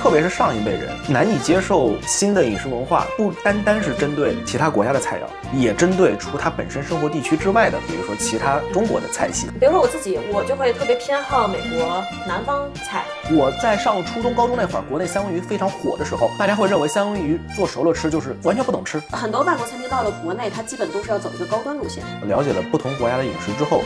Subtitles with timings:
[0.00, 9.48] 特别是上一辈人难以接受新的饮食文化，不单单是针对其他国家的菜肴，也针对除他本身生活地区之外的，比如说其他中国的菜系。
[9.60, 13.04] 比如说我自己，我就会特别偏好美国南方菜。
[13.30, 18.98] 我在上初中、高中那会儿，国内三文鱼非常火的时候，大家会认为三文鱼做熟了吃就是完全不懂吃。
[19.12, 22.02] 很多外国餐厅到了国内，它基本都是要走一个高端路线。
[22.26, 23.82] 了解了不同国家的饮食之后。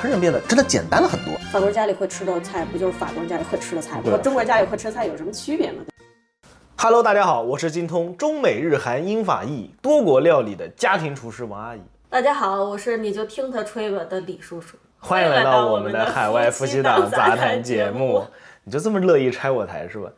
[0.00, 1.34] 烹饪变得真的简单了很多。
[1.50, 4.04] 法国人家里会吃的菜，不就是法国人家里会吃的菜吗？
[4.04, 5.82] 和中国人家里会吃的菜有什么区别吗
[6.76, 11.80] ？Hello，大家好，我是精通中美日韩英法意多国料理的家庭厨师王阿姨。
[12.08, 14.76] 大家好，我是你就听他吹吧的李叔叔。
[15.00, 18.24] 欢迎来到我们的海外夫妻档杂谈节目。
[18.62, 20.08] 你就这么乐意拆我台是吧？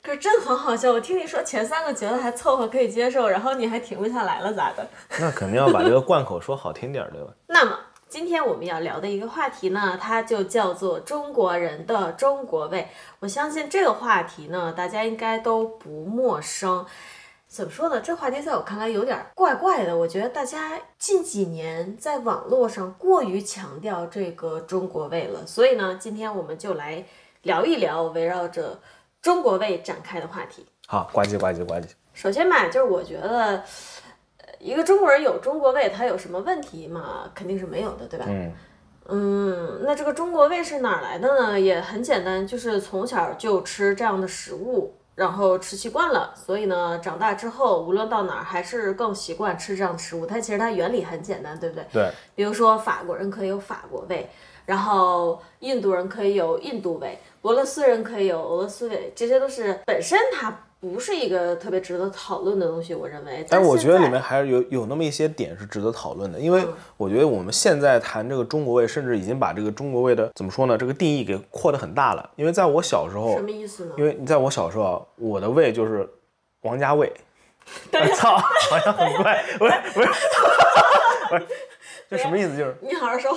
[0.00, 4.86] 可是真很好笑，我听你说前三个觉得还凑合可以接受，然后你还停不下来了，咋的？
[5.18, 7.32] 那肯定要把这个贯口说好听点，对吧？
[7.48, 7.76] 那么。
[8.14, 12.86] 今天我们要聊的一个话题呢，它就叫做中国人的中国味。
[13.18, 16.86] 我相信这个话题呢，大家应该都不陌生。
[17.48, 18.00] 怎么说呢？
[18.00, 19.98] 这话题在我看来有点怪怪的。
[19.98, 27.04] 我觉得大家近几年在网络上过于强调这个中国味了，所以呢，今天我们就来
[27.42, 28.78] 聊一聊围绕着
[29.20, 30.64] 中国味展开的话题。
[30.86, 31.88] 好，呱唧呱唧呱唧。
[32.12, 33.64] 首先吧，就是我觉得。
[34.64, 37.30] 一个中国人有中国味，他有什么问题吗？
[37.34, 38.24] 肯定是没有的，对吧？
[38.26, 38.50] 嗯
[39.08, 41.60] 嗯，那这个中国味是哪来的呢？
[41.60, 50.24] 也很简单，就是从小就吃这样的食物，然后吃习惯了，所以呢，长大之后无论到哪儿还是更习惯吃这样的食物。
[50.24, 51.84] 它其实它原理很简单，对不对？
[51.92, 52.10] 对。
[52.34, 54.30] 比如说法国人可以有法国味，
[54.64, 60.60] 然后印度人可以有印度味，俄罗斯人可以有俄罗斯味，这些都是本身它。
[60.92, 63.44] 不是一个特别值得讨论的东西，我认为。
[63.48, 66.64] 但是我觉得里面还是有有那么一些点是值得讨论的，因为
[66.96, 72.30] 我觉得我们现在谈这个中国味，甚至已经把这个中国味的怎么说呢，这个定义给扩得很大了。
[72.36, 73.94] 因为在我小时候，什么意思呢？
[73.96, 76.08] 因为你在我小时候，我的胃就是
[76.62, 77.12] 王家卫。
[78.14, 80.08] 操，好像很怪，不是不是，
[81.30, 81.46] 不是，
[82.10, 82.54] 这什么意思？
[82.54, 83.34] 就是你好好说，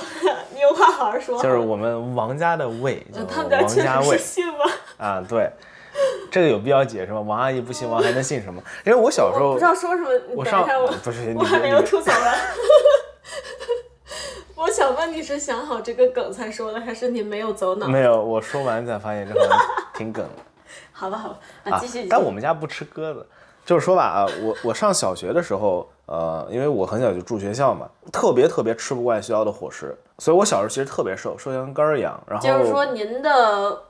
[0.53, 1.41] 你有话好好说。
[1.41, 4.65] 就是我们王家的胃，他们家王家卫信吗？
[4.97, 5.49] 啊，对。
[6.29, 7.21] 这个有必要解释吗？
[7.21, 8.61] 王阿姨不姓王还能姓什么？
[8.85, 10.09] 因为我小时候不知道说什么。
[10.35, 10.67] 我上
[11.03, 12.37] 不是我还没有吐槽完。
[14.55, 17.87] 我想问你是想好这个梗才说的，还是你没有走脑？
[17.87, 19.49] 没有，我说完才发现这个
[19.93, 20.25] 挺梗。
[20.91, 22.07] 好吧，好吧，啊，继续。
[22.09, 23.25] 但我们家不吃鸽子，
[23.65, 32.19] 就是说吧啊，我我上小学的时候，呃，因为我很小就住学校嘛，特别特别吃不惯学校的伙食，所以我小时候其实特别瘦，瘦像根儿一样。
[32.27, 33.83] 然后就是说您的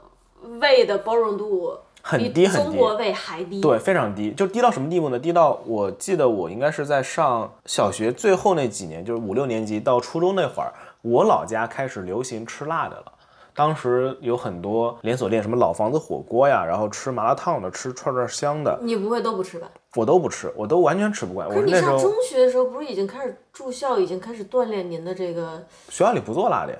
[0.60, 1.78] 胃的包容度。
[2.08, 5.20] 很低很低，中国味还低，对，非常低，就低到什么地步呢？
[5.20, 13.12] 低到我记得我应该是在上小学最后那几年，就是五六年级到初中那会儿，我老家开始流行吃辣的了。
[13.54, 18.80] 当时有很多连锁店，什么老房子火锅呀，然后吃麻辣烫的，吃串串香的。
[18.82, 19.68] 你不会都不吃吧？
[19.96, 21.50] 我都不吃，我都完全吃不惯。
[21.50, 25.62] 可是你上中学的时候，不是已经开始住校，已经开始锻炼您的这个？
[25.90, 26.80] 学校里不做辣的呀，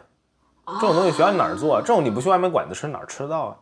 [0.80, 1.82] 这种东西学校里哪儿做？
[1.82, 3.58] 这种你不去外面馆子吃，哪儿吃得到啊？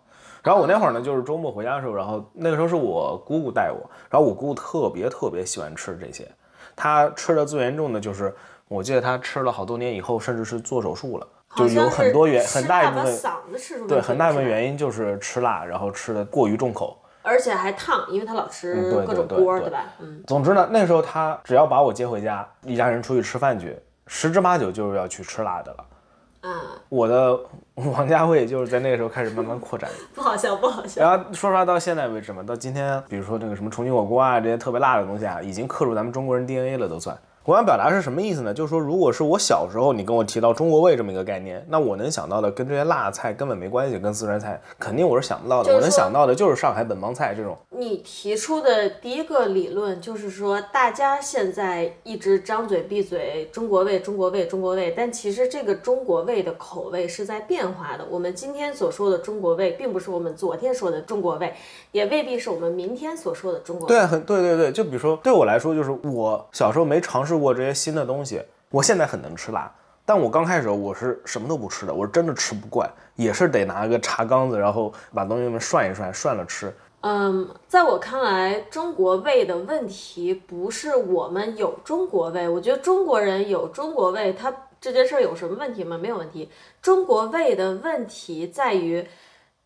[0.46, 6.30] 然后我那会儿呢，就是周末回家的时候，然后那个时候是我姑姑带我，然后我姑姑特别特别喜欢吃这些，
[6.76, 8.34] 她吃的最严重的就是，
[8.68, 19.86] 我记得她吃了好多年以后，甚至是做手术了，就有很多原很大一部分对很大一部分原因就是吃辣，然后吃的过于重口，而且还烫，因为她老吃各种锅，对吧？
[20.00, 20.24] 嗯。
[20.28, 23.76] 总之呢，那时候她只要把我接回家，一家人出去吃饭去，
[24.06, 25.86] 十之八九就是要去吃辣的了。
[26.46, 26.52] 嗯，
[26.90, 27.40] 我的
[27.76, 31.02] 王家卫就是在那个时候开始慢慢扩展， 不好笑，不好笑。
[31.02, 37.18] 然后说实话，到现在为止嘛，到今天，比如说那个什么重庆火锅啊，这些特别辣的东西啊，已经刻入咱们中国人 DNA 了，都算。
[37.46, 38.52] 我想表达是什么意思呢？
[38.52, 45.72] 就是说，如果是我小时候你跟我提到中国味这么一个概念，那我能想到的跟这些辣菜根本没关系，跟四川菜肯定我是想不到的。
[45.72, 47.56] 我能想到的就是上海本帮菜这种。
[47.70, 58.04] 你提出的第一个理论就是说，大家现在一直张嘴闭嘴中国味、中国味、中国味，但其实这个中国味的口味是在变化的。
[58.10, 61.54] 我们今天所说的中国味，并不是我们昨天说的中国味，
[61.92, 63.94] 也未必是我们明天所说的中国味。
[63.94, 64.72] 对，很对对对。
[64.72, 67.34] 就比如说，对我来说，就是我小时候没尝试。
[67.40, 69.73] 过这些新的东西，我现在很能吃辣，
[70.05, 76.73] 但我刚开始我是什么都不吃的，我是真的吃不惯，也是得拿个茶缸子，然后把东西们涮一涮，涮了吃。
[77.02, 85.97] 嗯，在我看来，中国味的问题不是我们有中国味，我觉得中国人有中国味，他这件事儿有什么问题吗？
[85.97, 86.49] 没有问题。
[86.81, 89.08] 中国味的问题在于，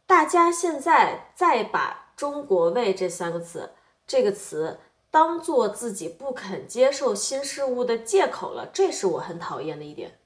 [0.05, 3.71] 大家现在再把中国味这三个字
[4.05, 4.77] 这个词。
[5.11, 10.19] 当做自己不肯接受新事物的借口了，这是我很讨厌的一点。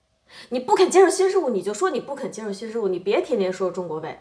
[0.50, 4.20] 你不肯接受新事物，你就说你不肯接受新事物，你别天天说中国味。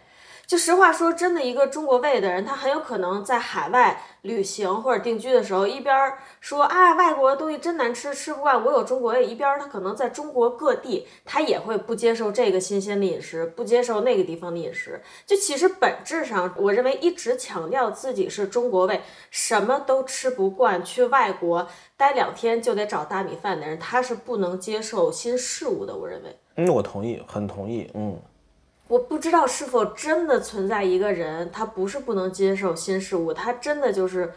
[0.52, 15.00] 就实话说，真的一个中国胃的人，他很有可能在海外旅行或者定居的时候，一边说啊外国的东西真难吃，吃不惯，我有中国胃；一边他可能在中国各地，他也会不接受这个新鲜的饮食，不接受那个地方的饮食。
[15.24, 19.00] 就其实本质上，我认为一直强调自己是中国胃，
[19.30, 21.66] 什么都吃不惯，去外国
[21.96, 25.96] 待两天就得找大米饭的人，他是不能接受新事物的。
[25.96, 26.36] 我认为。
[26.56, 27.90] 嗯，我同意，很同意。
[27.94, 28.20] 嗯。
[28.92, 34.30] 我不知道是否真的存在一个人，他不是不能接受新事物，他真的就是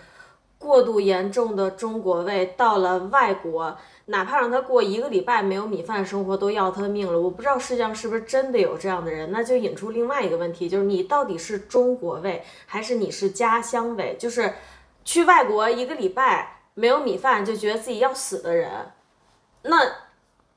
[0.57, 2.45] 过度严重的中国胃。
[2.55, 7.19] 到了外国，哪怕让他过一个礼拜没有米饭生活，都要他的命了。
[7.19, 14.15] 我不知道世界上是不是真的有这样的人，那就引出另外一个问题，就是你到底是中国胃，还是你是家乡胃？
[14.17, 14.53] 就是
[15.03, 18.71] 去外国一个礼拜没有米饭就觉得自己要死的人，
[19.63, 20.04] 那。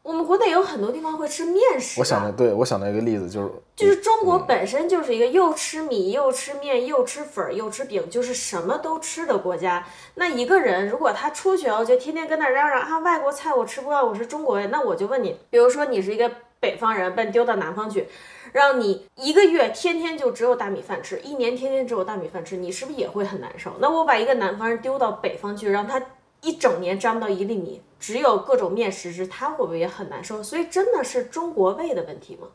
[0.08, 2.00] 我们国内有很多地方会吃面食。
[2.00, 9.86] 我想的，对我想到一个例子就是，就是中国本身就是一个又吃米又吃面又吃粉儿又吃饼，就是什么都吃的国家。
[10.14, 14.70] 那一个人如果他出去哦，就天天跟那嚷嚷啊，外国菜我吃不惯，我是中国人。
[14.70, 18.08] 那我就问你，比如说你是一个北方人，被丢到南方去，
[18.52, 23.72] 让你一个月天天就只有大米饭吃，一年天天只有大米饭吃，你是不是也会很难受？
[23.78, 26.00] 那我把一个南方人丢到北方去，让他。
[26.42, 30.42] 一整年沾不到一粒米，只有各种面食吃，他会不会也很难受？
[30.42, 32.48] 所以真的是中国胃的问题吗？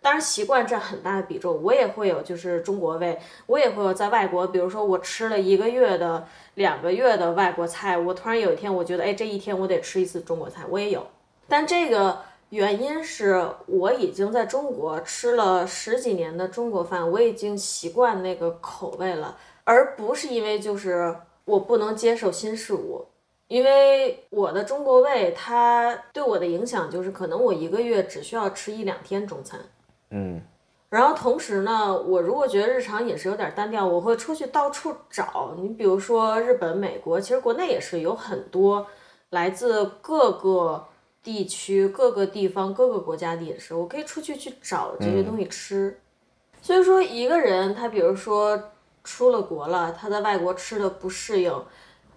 [0.00, 11.06] 当然习惯占很大的比重，我也会有，就是中国胃，我也会有在外国，比如说我吃了一个月的、两个月的外国菜，我突然有一天我觉得，哎，这一天我得吃一次中国菜，我也有。
[11.48, 12.20] 但这个
[12.50, 21.16] 原因是我已经在中国吃了十几年的中国饭，我已经习惯那个口味了，而不是因为就是
[21.46, 23.06] 我不能接受新事物。
[23.48, 29.60] 因为我的中国胃，它对我的影响就是，可能我一个月只需要吃一两天中餐，
[30.10, 30.40] 嗯，
[30.88, 35.54] 然后同时呢，我如果觉得日常饮食有点单调，我会出去到处找。
[35.58, 38.86] 你比如说日本、美国，其实国内也是有很多
[39.30, 40.86] 来自各个
[41.22, 46.00] 地区、各个地方、各个国家的饮食，我可以出去去找这些东西吃。
[46.62, 48.70] 所以说，一个人他比如说
[49.04, 51.52] 出了国了，他在外国吃的不适应。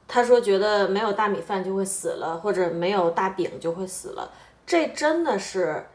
[0.08, 4.32] 他说：“觉得没有大米饭就会死了，或者没有大饼就会死了，
[4.66, 5.86] 这真的是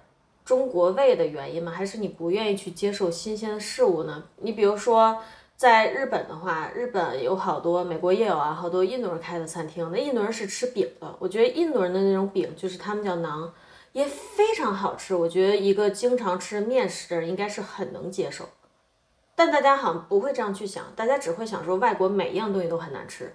[0.44, 1.72] 中国胃的原因吗？
[1.72, 4.22] 还是你不愿意去接受新鲜的事物呢？
[4.36, 5.16] 你比如说，
[5.56, 11.16] 在日本的话，日本有好多，美国也有啊，好多印度人开的餐厅，那印度人是吃饼的。
[11.18, 13.48] 我觉得印度人的那种饼，就是他们叫馕，
[13.92, 15.14] 也非常好吃。
[15.14, 18.48] 我觉得一个经常吃面食的人应该是很能接受，
[19.34, 23.34] 但大家好像不会这样去想，大家只会想说外国每一样东西都很难吃。”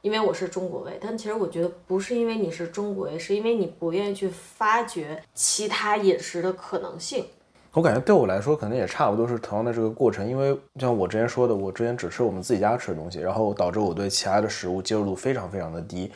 [0.00, 7.24] 因为我是中国胃，但其实我觉得不是因为你是中国胃，是因为你不愿意去发掘其他饮食的可能性。
[7.72, 10.28] 我感觉对我来说，可能也差不多是同样的这个过程。
[10.28, 16.10] 因为像我之前说的，我之前只吃我们自己家吃的东西，然后导致我对其他的食物接受度非常非常的低。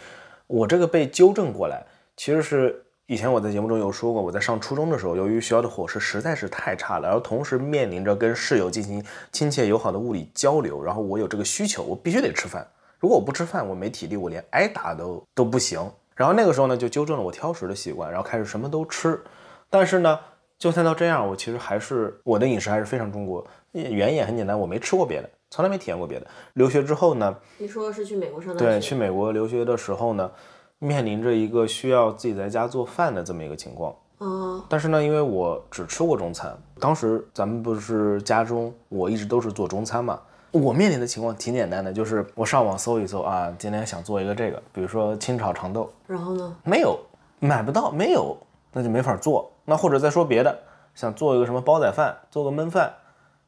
[0.46, 1.84] 我这个被纠正过来，
[2.16, 12.66] 其实是以前我在节目中有说过，我在上初中的时候，由于学校的伙食实在是太差了，然后同时面临着跟室友进行亲切友好的物理交流，然后我有这个需求，我必须得吃饭。
[13.02, 15.80] 如果我不吃饭，我没体力，我连挨打都都不行。
[16.14, 19.20] 然后那个时候呢，就纠正了我挑食的习惯，然后开始什么都吃。
[19.68, 20.20] 但是呢，
[20.56, 23.44] 就算到这样，我其实还是我的饮食还是非常中国。
[23.72, 26.26] 原因也很简单，我没吃过别的，从来没体验过别的。
[26.52, 28.66] 留学之后呢，你说是去美国上大学？
[28.66, 30.30] 对，去美国留学的时候呢，
[30.78, 33.92] 面临着一个需要自己在家做饭的这么一个情况。
[34.18, 34.64] 哦。
[34.68, 40.20] 但是呢，因为我只吃过中餐，当时咱们不是家中我一直都是做中餐嘛。
[40.52, 46.54] 我面临的情况挺简单的，就是我上网搜一搜啊，今天想做一个这个，比如说清炒长豆，然后呢？
[46.62, 46.98] 没有，
[47.40, 48.36] 买不到，没有，
[48.70, 49.50] 那就没法做。
[49.64, 50.58] 那或者再说别的，
[50.94, 52.92] 想做一个什么煲仔饭，做个焖饭，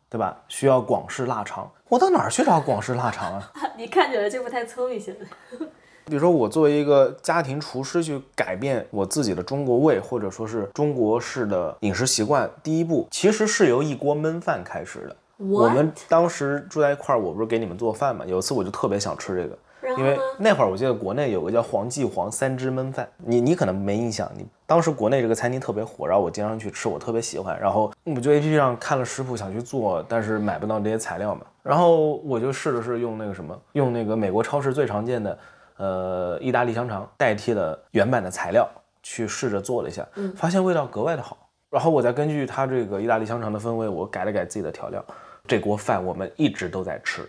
[0.08, 0.40] 对吧？
[0.48, 3.52] 需要广式腊肠，我到哪儿去找广式腊肠啊？
[3.76, 5.26] 你看起来就不太聪明，现在。
[6.06, 15.16] 比如说我作为一个家庭厨师去改变我自己的中国味，或者说是中国式的饮食习惯，第一步其实是由一锅焖饭开始的。
[15.36, 18.24] 我们当时住在一块儿，我不是给你们做饭嘛？
[18.24, 19.58] 有一次我就特别想吃这个，
[19.98, 35.38] 因为那会儿我记得国内有个叫黄记煌三汁焖饭，你你可能没印象，你当时国内这个餐厅特别火，然后我经常去吃，我特别喜欢，然后我就 A P P 上看了食谱想去做，但是买不到这些材料嘛，然后我就试着是用那个什么，用那个美国超市最常见的
[35.78, 38.68] 呃意大利香肠代替了原版的材料
[39.02, 41.36] 去试着做了一下，发现味道格外的好。
[41.70, 45.04] 然后我再根据它这个意大利香肠的风味，我改了改自己的调料。
[45.46, 47.22] 这锅饭我们一直都在吃。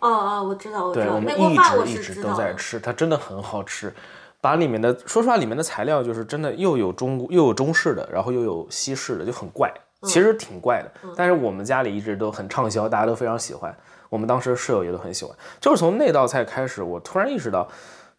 [0.00, 1.06] 哦哦，我知道，我知道。
[1.06, 3.92] 对，我们一直一直都在吃，它真的很好吃。
[4.40, 9.72] 把里面的，说实话，里面的材料就是真的又有中又有中式的，然后又有西式的，就很怪。
[10.02, 10.90] 其实挺怪的。
[11.16, 13.72] 但是我们家里一直都很畅销，大家都非常喜欢。
[14.08, 15.32] 我们当时室友也都很喜欢。
[15.60, 17.68] 就是从那道菜开始，我突然意识到，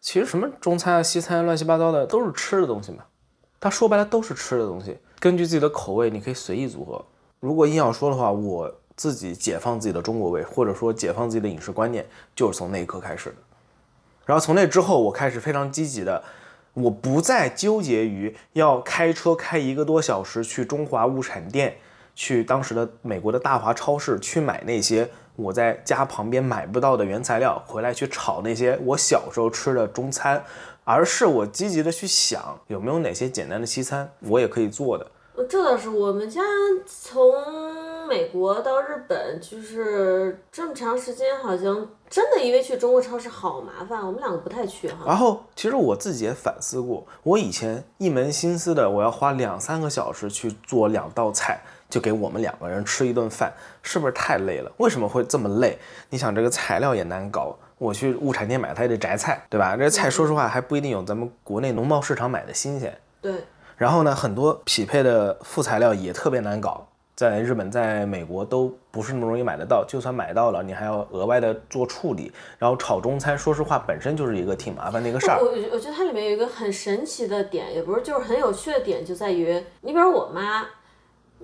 [0.00, 3.04] 其实什么中餐啊、西餐乱七八糟的都是吃的东西嘛。
[3.60, 7.04] 它说白了都是吃的东西，根据自己的口味，你可以随意组合。
[7.38, 13.36] 如果硬要说的话，我自己解放自己的中国味，或者说解放自己的饮食观念，就是从那一刻开始的。
[14.26, 16.22] 然后从那之后，我开始非常积极的，
[16.72, 21.76] 我不再纠结于要开车开一个多小时去中华物产店，
[22.14, 30.42] 去当时的美国的大华超市去买那些我在家旁边买不到的原材料，回来去炒那些我小时候吃的中餐，
[30.84, 35.06] 而是我积极的去想有没有哪些简单的西餐我也可以做的。
[35.48, 36.40] 这倒是我们家
[36.86, 37.20] 从
[38.06, 45.04] 美国到日本，就是这么长时间，好像真的因为去中国超市好麻烦，我们两个不太去哈。
[45.06, 54.70] 然后其实我自己也反思过，我以前一门心思的我要花两三个小时去做两道菜，就给我们两个人吃一顿饭，是不是太累了？
[54.76, 55.78] 为什么会这么累？
[56.10, 59.76] 你想这个材料也难搞，我去物产店买它也得摘菜，对吧？
[59.76, 62.96] 这菜说实话还不一定有咱们国内农贸市场买的新鲜。
[63.20, 63.32] 对。
[63.76, 69.84] 然后呢，很多匹配的副材料也特别难搞，在日本、在美国都不是那么容易买得到。
[69.86, 72.32] 就算买到了，你还要额外的做处理。
[72.58, 75.38] 然后炒中餐，说实话，本身就是一个挺麻烦的一个事儿。
[75.40, 80.66] 我我觉得它里面有一个很神奇的点，也不是就是很有趣的点，就在于你比如我妈。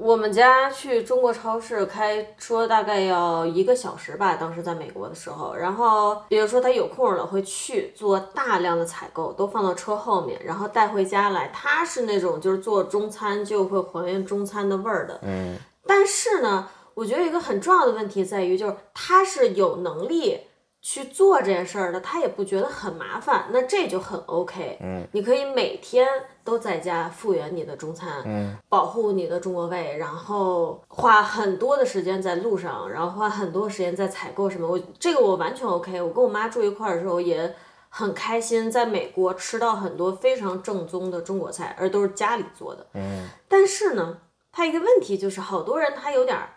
[0.00, 5.54] 我们家去中国超市开车大概要一个小时吧，当时在美国的时候。
[5.54, 11.48] 然后比如说他有空了会去做大量的采购，都放到车后面，然后带回家来。
[11.52, 15.20] 他是那种就是做中餐就会还原中餐的味儿的。
[15.22, 15.56] 嗯。
[15.86, 20.40] 但是呢，我觉得一个很重要的问题在于，就是他是有能力。
[20.82, 24.78] 去做这件事儿的，他也不觉得很麻烦，那这就很 OK。
[24.80, 26.08] 嗯，你可以每天
[26.42, 34.66] 都在家复原你的中餐，嗯，保护你的中国胃，然后花很多的时间在路上，然后花很多时间在采购什么。
[34.66, 36.00] 我这个我完全 OK。
[36.00, 37.54] 我跟我妈住一块儿的时候也
[37.90, 42.86] 很开心，在美国吃到很多非常正宗的中国菜，而都是家里做的。
[42.94, 44.16] 嗯，但是呢，
[44.50, 46.54] 他一个问题就是，好多人他有点儿，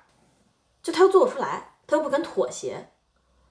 [0.81, 2.87] 就他又做不出来，他又不肯妥协。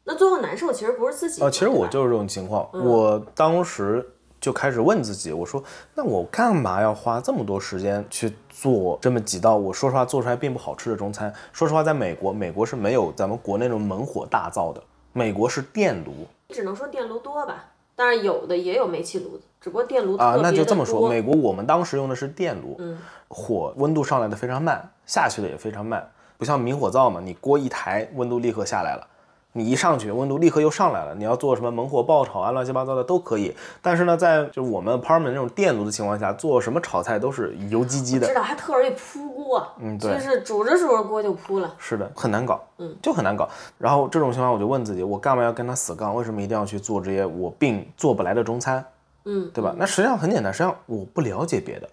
[0.05, 2.69] 那最后难受其实不是自己啊，其实我就是这种情况。
[2.73, 4.05] 我当时
[4.41, 5.63] 就开始问自己，我说
[5.95, 9.57] ：“那我干嘛要花这么多时间去做这么几道？
[9.57, 11.33] 我说实话做出来并不好吃的中餐。
[11.53, 14.83] 说实话，在美国，美国是没有咱们国内那种猛火大灶的，
[15.13, 16.27] 美国是电炉。
[16.49, 21.09] 只能说电炉多吧，当然有的也有煤气炉子，只不过电炉啊，那就这么说。
[21.09, 29.07] 美国我们当时用的是电炉，嗯，火温度上来的非常慢，下去的也非常慢，不像明火灶嘛，你锅一抬，温度立刻下来了。
[29.55, 31.15] 你一上去，温度立刻又上来了。
[31.15, 33.55] 你要做什么猛火爆炒啊，乱七八糟的都可以。
[33.83, 38.27] 但是呢，在就我们 apartment 那种电炉的情况下，做什么炒菜都是油唧唧的。
[38.27, 39.67] 知道，还特容易扑锅。
[39.79, 41.75] 嗯，对，就是煮着煮着锅就扑了。
[41.79, 42.65] 是的，很难搞。
[42.79, 43.49] 嗯，就很难搞。
[43.77, 46.15] 然后这种情况，我就问自己，我干嘛要跟他死杠？
[46.15, 48.85] 为什么一定要去做这些我并做不来的中餐？
[49.25, 49.75] 嗯，对吧？
[49.77, 51.89] 那实际上很简单，实际上我不了解别的，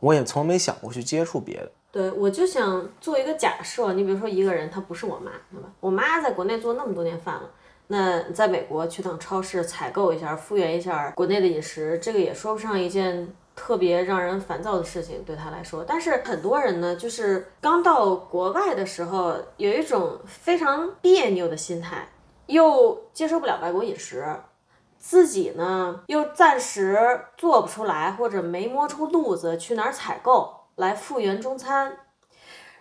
[0.00, 1.70] 我也从没想过去接触别的。
[1.92, 5.68] 对，我就想做一个假设，你比如说一个人，他不是我妈，对吧？
[5.78, 7.42] 我妈在国内做那么多年饭了，
[7.88, 15.84] 那在美国去趟超市采购一下，复原一下国内的饮食，这个也说不上一件特别让人烦躁的事情，对他来说。
[15.86, 22.08] 但是很多人呢，就是刚到国外的时候，有一种非常别扭的心态，
[22.46, 24.24] 又接受不了外国饮食，
[24.96, 30.61] 自己呢又暂时做不出来，或者没摸出路子去哪儿采购。
[30.82, 31.96] 来复原中餐，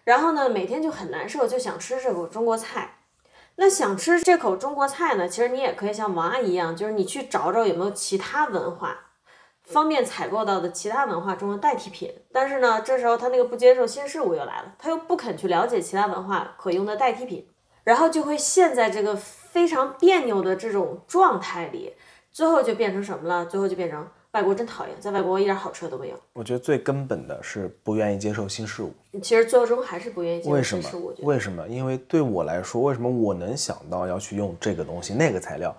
[0.03, 2.97] 然后呢，每天就很难受，就想吃这口中国菜。
[3.57, 8.97] 那想吃这口中国菜呢，其实你也可以像王阿姨一样，就是你去找找有没有其他文化
[9.63, 12.11] 方便采购到的其他文化中的代替品。
[12.33, 17.47] 但是呢，这时候他那个不接受新事物又来了，他又不肯去了解其他文化可用的代替品，
[17.83, 21.93] 然后就会陷在这个非常别扭的这种状态里，
[22.31, 23.45] 最后就变成什么了？
[23.45, 24.09] 最后就变成。
[24.33, 26.15] 外国真讨厌，在外国一点好吃的都没有。
[26.31, 28.93] 我觉得最根本的是不愿意接受新事物。
[29.21, 31.13] 其实最终还是不愿意接受新事物。
[31.23, 31.67] 为什么？
[31.67, 35.75] 因为对我来说，为什么我能想到要去用这个东西、那个材料？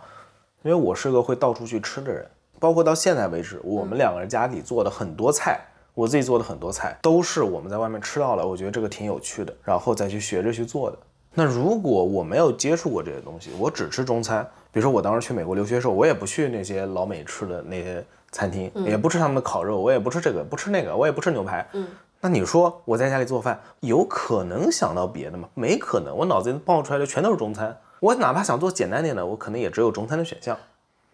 [0.64, 2.26] 因为我是个会到处去吃的人。
[2.60, 5.58] 包括到现在为止，我们两个人家里做的很多菜，
[5.94, 10.98] 我自己做的很多菜，都是我们在外面吃到了，我觉得这个挺有趣的，然后再去学着去做的。
[11.32, 18.04] 那如果我没有接触过这些东西，我只吃中餐，比如说我当时去美国留学时候，我也不去那些老美吃的那些。
[18.32, 21.68] 餐厅也不吃他们的烤肉，我也不吃这个，不吃那个，我也不吃牛排。
[21.74, 21.86] 嗯，
[22.20, 25.48] 那你说我在家里做饭，有可能想到别的吗？
[25.54, 27.78] 没可能，我脑子里冒出来的全都是中餐。
[28.00, 30.56] 我哪怕想做简单点的，我可能也只有中餐的选项。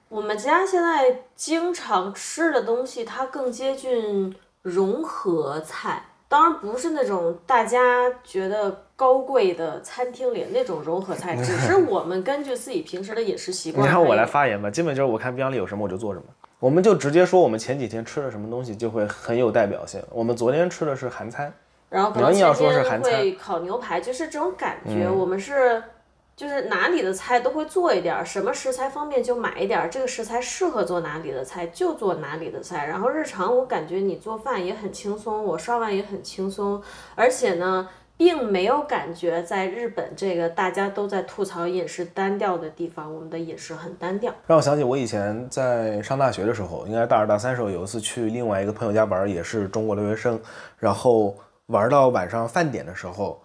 [0.08, 6.04] 我们家现在经常吃的东西，它更接近融合菜。
[6.28, 7.78] 当然不是那种大家
[8.22, 13.86] 觉得高贵的餐厅里那种融合菜， 只是我们根据自己平时的饮食习惯。
[13.86, 16.26] 你让我来发言吧，基本就是我看冰箱里有什么我就做什么。
[16.58, 20.02] 我们就直接说我们前几天吃了什么东西，就会很有代表性。
[20.10, 21.52] 我们昨天吃的是韩餐，
[21.88, 25.08] 然后可能前天会烤牛排，就是这种感觉。
[25.08, 25.82] 我们是。
[26.38, 32.86] 就是哪里的菜都会做一点儿，什么食材方便就买一点儿，这个食材适合做哪里的菜就做哪里的菜。
[32.86, 36.80] 然后日常我感觉你做饭也很轻松，我刷碗也很轻松，
[37.16, 44.34] 而且呢，并没有感觉在日本这个大家都在吐槽饮食单调的地方，我们的饮食很单调。
[44.46, 50.38] 让我想起我以前在上大学的时候，应该大二大三时候，有一次去另外一个朋友家玩，也是中国留学生，
[50.78, 51.34] 然后
[51.66, 53.40] 玩到晚上饭点的时候。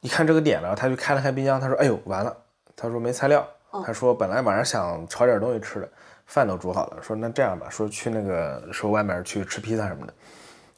[0.00, 2.36] 一看这个点了，他就开了开冰箱，他说：“哎呦，完了！”
[2.74, 3.46] 他说没材料。
[3.86, 5.88] 他说本来晚上想炒点东西吃的，
[6.26, 7.00] 饭都煮好了。
[7.00, 10.12] 说那这样吧，说去那个说外面去吃披萨什么的。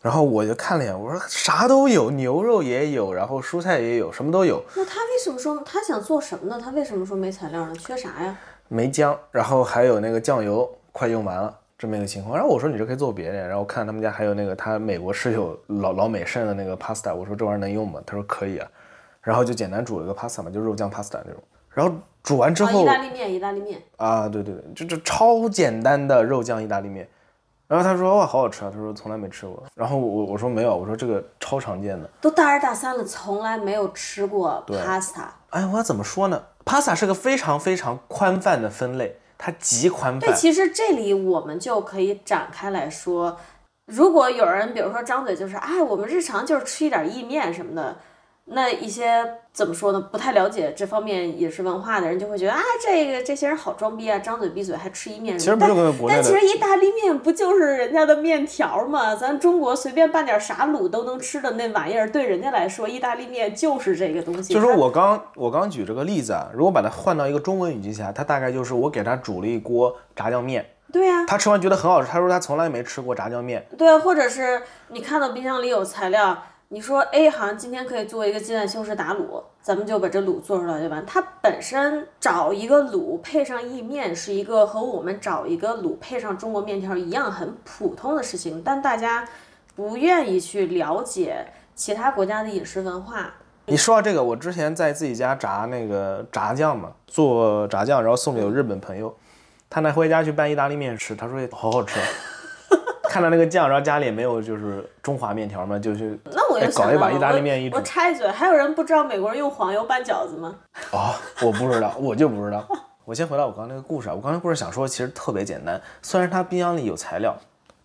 [0.05, 4.63] 然后我就看了一眼，我说啥都有，牛肉也有，然后蔬菜也有，什么都有。
[4.77, 6.61] 那他为什么说他想做什么呢？
[6.63, 7.75] 他为什么说没材料呢？
[7.77, 8.37] 缺啥呀？
[8.69, 12.37] 没姜，然后还有那个酱油快用完了，这么一个情况。
[12.37, 13.49] 然后我说你这可以做别的。
[13.49, 17.99] 然后看他们家还有那个他美国室友老老美剩的那个 pasta，我说这玩意儿能用吗？
[18.05, 18.69] 他说可以啊。
[19.23, 21.43] 然后就简单煮了个 pasta 嘛，就肉酱 pasta 那种。
[21.71, 21.91] 然后
[22.23, 27.09] 煮完之后，意大利面，意大利面啊，对对对，就就超简单的肉酱意大利面。
[27.67, 29.63] 然后他说哇，好好吃啊，他说从来没吃过。
[29.75, 32.09] 然后我我说没有，我说这个超常见的。
[32.21, 35.25] 都大二大三了，从来没有吃过 pasta。
[35.51, 40.27] 哎，我怎么说呢？pasta 是个非常非常宽泛的分类，它极宽泛。
[40.27, 43.39] 对，其实这里我们就可以展开来说，
[43.87, 47.97] 如果有人比如说张嘴就是，哎，我们日常就是吃一点意面什么的。
[48.47, 49.25] 那一些
[49.55, 50.01] 怎么说呢？
[50.13, 55.39] 不太了解这方面饮食文化的人就会觉得啊，这个这些人好装逼啊，张嘴闭嘴还吃意面。
[55.39, 59.17] 其实不是跟国内但其实意大利面不就是人家的面条吗？
[59.17, 64.53] 咱中国随便拌点啥卤都能吃的那玩意儿，对人家来说，意大利面就是这个东西。
[64.53, 70.67] 就是我刚我刚举这个例子啊，如果把它换到一个中文语境下，它大概就是我给他煮了一锅炸酱面。
[70.93, 71.25] 对呀。
[71.27, 73.67] 他吃完觉得很好吃，他说他从来没吃过炸酱面。
[73.79, 76.37] 对，或者是你看到冰箱里有材料。
[76.75, 81.01] 你说 A 行今天可以做一个鸡蛋西红柿打卤，咱们就把这卤做出来对吧。
[81.07, 89.25] 它本身找一个卤配上意面是一个和我们找一个卤配上中国面条一样很普通的事情，但大家
[89.77, 93.33] 不愿意去了解其他国家的饮食文化。
[93.67, 99.17] 你说到这个，我之前在自己家炸那个炸酱嘛，做炸酱，然后送给我日本朋友，
[99.71, 102.01] 他拿回家去拌意大利面吃，他说好好吃。
[103.09, 107.77] 看到那个酱，然后家里也没有就是中华面条嘛，就去那我又搞一把意大利面一煮。
[107.77, 110.57] 我插一嘴，还有人不知道美国人用黄油拌饺子吗？
[110.93, 112.67] 啊，我不知道， 我就不知道。
[113.05, 115.81] 我先回到我刚刚那个故事啊，我刚才故事想说，其实特别简单。
[116.01, 117.37] 虽然他冰箱里有材料，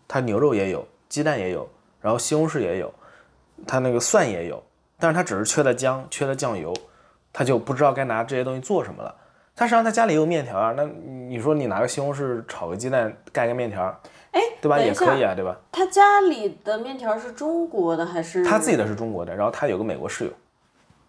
[0.07, 1.67] 他牛肉也有，鸡蛋也有，
[1.99, 2.93] 然后西红柿也有，
[3.67, 4.63] 他那个蒜也有，
[4.97, 6.73] 但是他只是缺了姜，缺了酱油，
[7.33, 9.13] 他就不知道该拿这些东西做什么了。
[9.55, 13.93] 他实际上他家里也有面条啊，那你说你拿个西红柿炒个鸡蛋盖个面条？
[14.31, 14.79] 哎，对吧？
[14.79, 15.57] 也可以啊，对吧？
[15.71, 18.43] 他家里的面条是中国的还是？
[18.45, 20.31] 他自己的是中国的，然后他有个美国室友，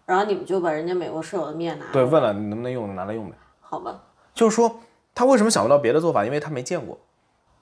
[0.07, 3.35] 然后你们就把人家美国室友的面拿对，问了你能不能用，拿来用呗。
[3.59, 4.01] 好吧。
[4.33, 4.79] 就是说
[5.13, 6.25] 他为什么想不到别的做法？
[6.25, 6.97] 因为他没见过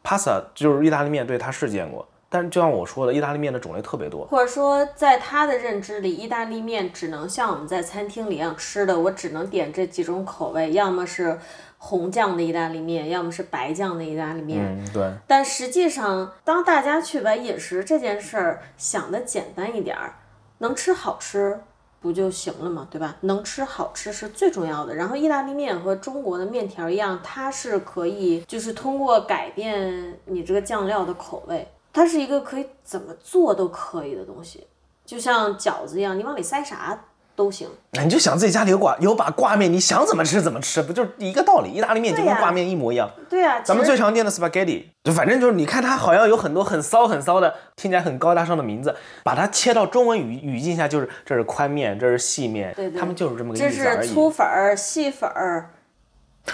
[0.03, 11.37] ，pasta 就是意大利面，对，他是见过，但是就像我说的，意大利面的种类特别多，或者说在他的认知里，意大利面只能像我们在餐厅里一样吃的，我只能点这几种口味，要么是。
[11.81, 14.61] 红酱的意大利面，要么是白酱的意大利面。
[14.61, 15.11] 嗯，对。
[15.25, 20.13] 但实际上，当大家去把饮食这件事儿想的简单一点儿，
[20.59, 21.57] 能吃好吃
[22.01, 22.85] 不就行了嘛？
[22.91, 23.15] 对吧？
[23.21, 24.93] 能吃好吃是最重要的。
[24.93, 34.67] 然后，意大利面和中国的面条一样，它是可以就是通过改变你这个酱料的口味，它是一个可以怎么做都可以的东西，
[35.05, 37.05] 就像饺子一样，你往里塞啥？
[37.39, 41.71] 都行，那你就想自己家里有挂有把挂面，你想怎么吃怎么吃，不就是一个道理？
[41.71, 43.09] 意大利面就跟挂面一模一样。
[43.29, 53.97] 对呀，咱们最常见的 spaghetti，就反正就是你看它好像有很多很骚很骚的，听起来很高大上的名字，把它切到中文语语境下，就是这是宽面，这是细面，对他们就是这么个意思而已。
[54.01, 55.69] 这是粗粉儿、细粉儿。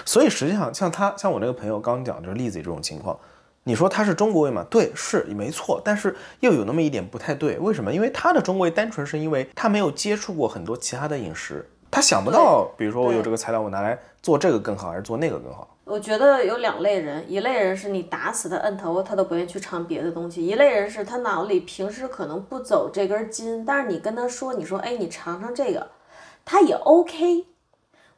[0.04, 3.18] 所以实际上，像他像我那个朋友刚讲就是例子这种情况。
[3.68, 4.64] 你说它是中国味吗？
[4.70, 7.58] 对，是没错，但是又有那么一点不太对。
[7.58, 7.92] 为什么？
[7.92, 15.68] 因为它的中国味单纯是因为他没有接触过很多其他的饮食，他想不到，比如说我有这个材料，我拿来做这个更好，还是做那个更好。
[15.82, 25.88] 我觉得有两类人，一类人是你打死他摁头，他都不愿意去尝别的东西；一类人是他脑子里平时可能不走这根筋，但是你跟他说，你说，哎，你尝尝这个，
[26.44, 27.46] 他也 OK。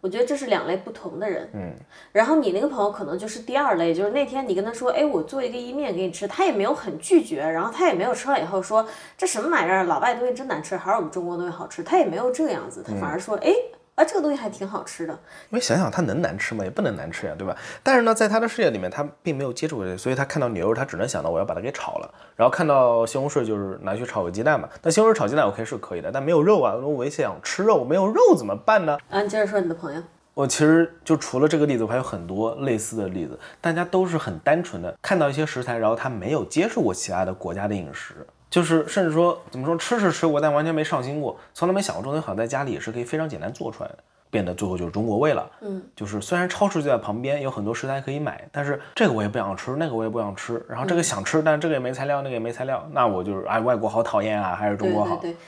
[0.00, 1.48] 我觉得这是两类不同的人。
[1.54, 1.72] 嗯，
[2.12, 13.52] 然后你那个朋友可能就是第二类，就是那天你跟他说，哎，我做一个意面给你吃，他也没有很拒绝，然后他也没有吃了以后说这什么玩意儿，老外东西真难吃，还是我们中国东西好吃，他也没有这个样子，他反而说，哎。
[13.98, 15.12] 啊，这个东西还挺好吃的。
[15.50, 16.62] 因为想想它能难吃吗？
[16.62, 17.56] 也不能难吃呀，对吧？
[17.82, 22.14] 但是呢，在他的世界里面，他并没有接触过这些，所以他看到牛肉，他只能想到我要把它给炒了。
[22.37, 24.68] 然后看到西红柿，就是拿去炒个鸡蛋嘛。
[24.82, 26.76] 那西红柿炒鸡蛋 OK 是可以的，但没有肉啊。
[26.76, 28.96] 我也想吃肉，没有肉怎么办呢？
[29.11, 30.00] 啊，你接着说你的朋友。
[30.34, 43.98] 我其实就除了这个例子，我还有很多类似的例子，大家都是很单纯的看到一些食材，然后他没有接触过其他的国家的饮食，就是甚至说怎么说吃是吃过，但完全没上心过，从来没想过这东西好像在家里也是可以非常简单做出来的。
[44.30, 55.16] 变得最后就是中国味了，嗯，就是虽然超市就在旁边，有很多食材可以买，但是这个我也不想吃，那个我也不想吃，然后这个想吃，但是这个也没材料，那个也没材料，那我就是哎，外国好讨厌啊，还是中国好？
[55.16, 55.38] 对对对，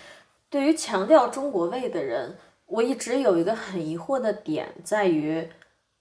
[0.48, 2.34] 对于强调中国味的人，
[2.64, 5.46] 我一直有一个很疑惑的点，在于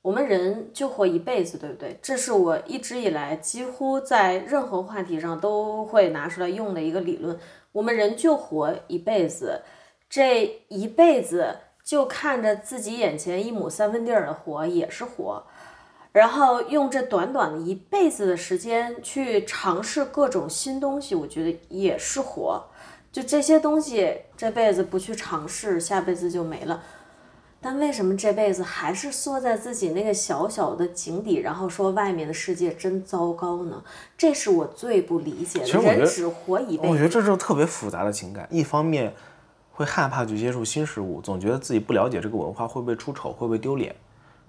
[0.01, 1.99] 我们人就活一辈子，对不对？
[2.01, 7.39] 这是我一直以来几乎在任何话题上都会拿出来用的一个理论。
[7.71, 9.61] 我们人就活一辈子，
[10.09, 11.57] 这一辈子。
[11.81, 15.43] 就看着自己眼前一亩三分地儿的活也是活，
[16.11, 22.63] 然后用这短短的一辈子的时间去尝试各种新东西，我觉得也是活。
[23.11, 26.83] 就这些东西，这辈子不去尝试，下辈子就没了。
[27.61, 33.83] 但为什么这辈子还是缩在自己那个小小的井底，然后说外面的世界真糟糕呢？
[34.17, 35.81] 这是我最不理解的。
[35.81, 38.47] 人只活一辈子，我觉得这是特别复杂的情感。
[38.51, 39.13] 一方面。
[39.71, 43.95] 会害怕去接触新事物，总觉得自己不了解这个文化会不会出丑，会不会丢脸。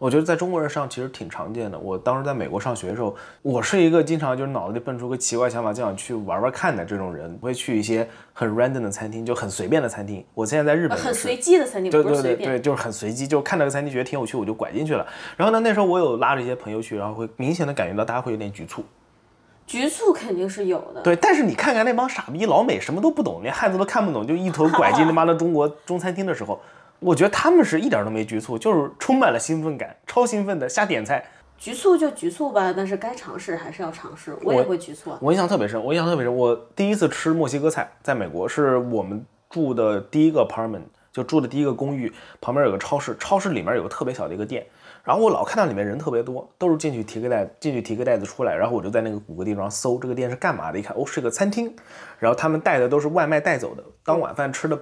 [0.01, 1.79] 我觉得在中国人上其实挺常见的。
[1.79, 10.25] 我当时在美国上学的时候，我是一个经常就是脑子里蹦出个奇怪想法，就想去玩玩看的这种人，不会去一些很 random 的餐厅，就很随便的餐厅。
[10.33, 15.07] 我现在在日本，很随机的餐厅，对对对对，就是很随机，就看到个餐厅觉得挺有趣，我就拐进去了。
[15.37, 18.83] 然后呢，那时候我有拉着一些朋友去，然后会明显的感觉到大家会有点局促。
[19.67, 26.59] 局促肯定是有的，对，但是你看看那帮傻逼老美，什么都不懂，连汉字都看不懂，就一头拐进他妈的中国中餐厅的时候，
[27.01, 31.25] 我觉得他们是一点都没局促，就是充满了兴奋感，超兴奋的瞎点菜。
[31.57, 34.35] 局促就局促吧，但是该尝试还是要尝试。
[34.43, 35.13] 我也会局促。
[35.21, 36.35] 我印象特别深，我印象特别深。
[36.35, 40.83] 我第一次吃墨西哥菜，在美国是我们住的第一个 apartment，
[41.13, 44.67] 就住的第一个公寓，旁边有个超市，超市里面有个特别小的一个店。
[45.05, 51.75] 然后我老看到里面人特别多，都是进去提个袋，进去提个袋子出来，然后我就在那个谷歌地图上搜这个店是干嘛的，一看哦是个餐厅，
[52.19, 54.77] 然后他们带的都是外卖带走的，当晚饭吃的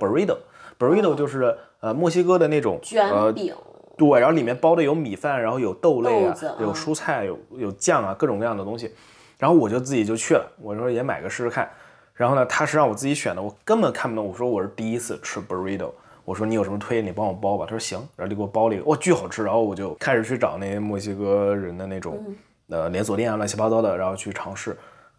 [0.79, 3.55] burrito，burrito 就是呃墨西哥的那种卷饼，
[3.97, 8.93] 对，然后里面包的有米饭，然后有豆类啊，有蔬菜，有有酱啊，各种各样的东西，
[9.39, 11.69] 然后我就自己就去了，我说也买个试试看，
[12.15, 15.91] 然后呢他是让我自己选的，我根本看不懂，我说我是第一次吃 burrito。
[16.25, 17.65] 我说你有什么推荐，你帮我包吧。
[17.65, 19.43] 他说行，然后就给我包了一个，哇，巨好吃。
[19.43, 22.23] 然后我就开始去找那些墨西哥人的那种
[22.69, 24.77] 呃连锁店啊，乱七八糟的，然后去尝试，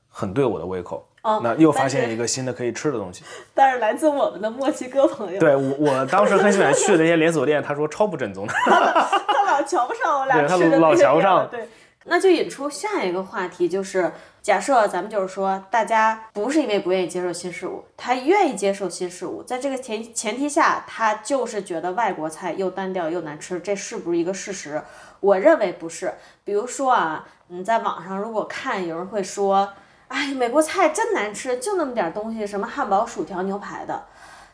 [0.09, 1.05] 很对我的胃口。
[1.21, 3.23] 哦，那又发现一个新的可以吃的东西。
[3.53, 8.53] 但是来自我们的墨西哥朋友，对我我当时很喜欢去的那些连锁店，他说超不正宗的。
[8.65, 11.47] 他老瞧不上我俩吃的老瞧不上。
[11.49, 11.67] 对，
[12.05, 14.11] 那就引出下一个话题，就是。
[14.41, 24.81] 假设咱们就是说，大家不是因为不愿意接受新事物，他愿意接受新事物，在这个前前提下，他就是觉得外国菜又单调又难吃，这是不是一个事实？
[25.19, 26.13] 我认为不是。
[26.45, 29.71] 比如说啊，你在网上如果看有人会说，
[30.09, 34.03] 哎，美国菜真难吃，就那么点东西，什么汉堡、薯条、牛排的。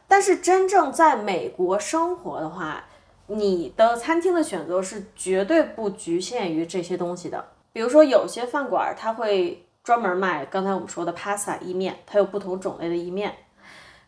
[0.08, 2.86] 但是真正在美国生活的话，
[3.28, 7.44] 你的餐厅的选择是绝对不局限于这些东西的。
[7.74, 9.62] 比如说有些饭馆，他会。
[9.86, 13.36] 专门卖刚才我们说的 pasta 意面，它有不同种类的意面。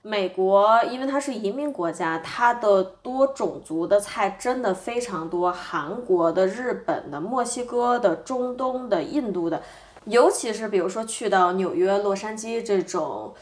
[0.02, 9.62] 美国因为它是移民国家，它的多种族的菜真的非常多，韩国的、日本的、墨西哥的、中东的、印度的，
[10.08, 13.34] 尤其是比如说去到纽约、洛杉矶这种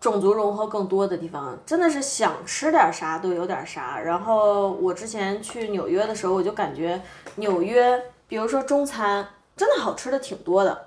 [0.00, 3.98] 种族融合更多的地方，真的是想吃点啥都有点啥。
[3.98, 7.00] 然后我之前去纽约的时候，我就感觉
[7.36, 10.86] 纽约，比如说中餐，真的好吃的挺多的。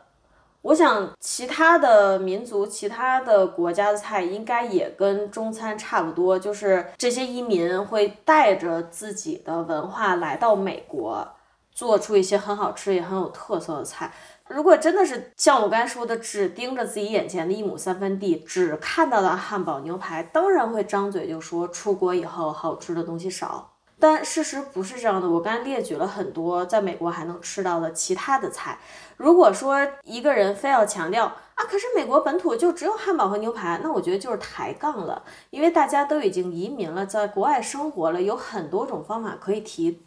[0.64, 11.28] 我想，其他的民族、其他的国家的菜应该也跟中餐差不多，就是这些移民会带着自己的文化来到美国，
[11.74, 14.14] 做出一些很好吃也很有特色的菜。
[14.54, 23.70] 如果真的是像我刚才说的，只盯着自己眼前的一亩三分地，只看到的汉堡、牛排，当然会张嘴就说出国以后好吃的东西少。
[23.98, 28.80] 但事实不是这样的，我刚才列举了很多在美国还能吃到的其他的菜。
[29.16, 35.24] 如果说一个人非要强调啊，可是美国本土就只有汉堡和牛排，那我觉得就是抬杠了。
[35.52, 40.02] 因为大家都已经移民了，在国外生活了，有很多种方法可以提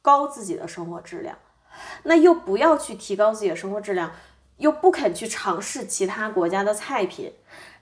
[0.00, 1.36] 高自己的生活质量，
[2.04, 4.10] 那又不要去提高自己的生活质量，
[4.58, 7.32] 又不肯去尝试其他国家的菜品，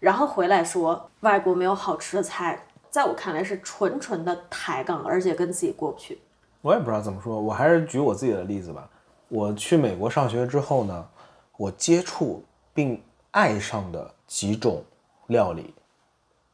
[0.01, 6.21] 然后回来说外国没有好吃的菜，在我看来是纯纯的抬杠，而且跟自己过不去。
[6.61, 8.89] 我也不知道怎么说，我还是举我自己的例子吧。
[9.29, 11.09] 我去美国上学之后呢，
[11.57, 14.85] 我接触并爱上的几种
[15.27, 15.75] 料理，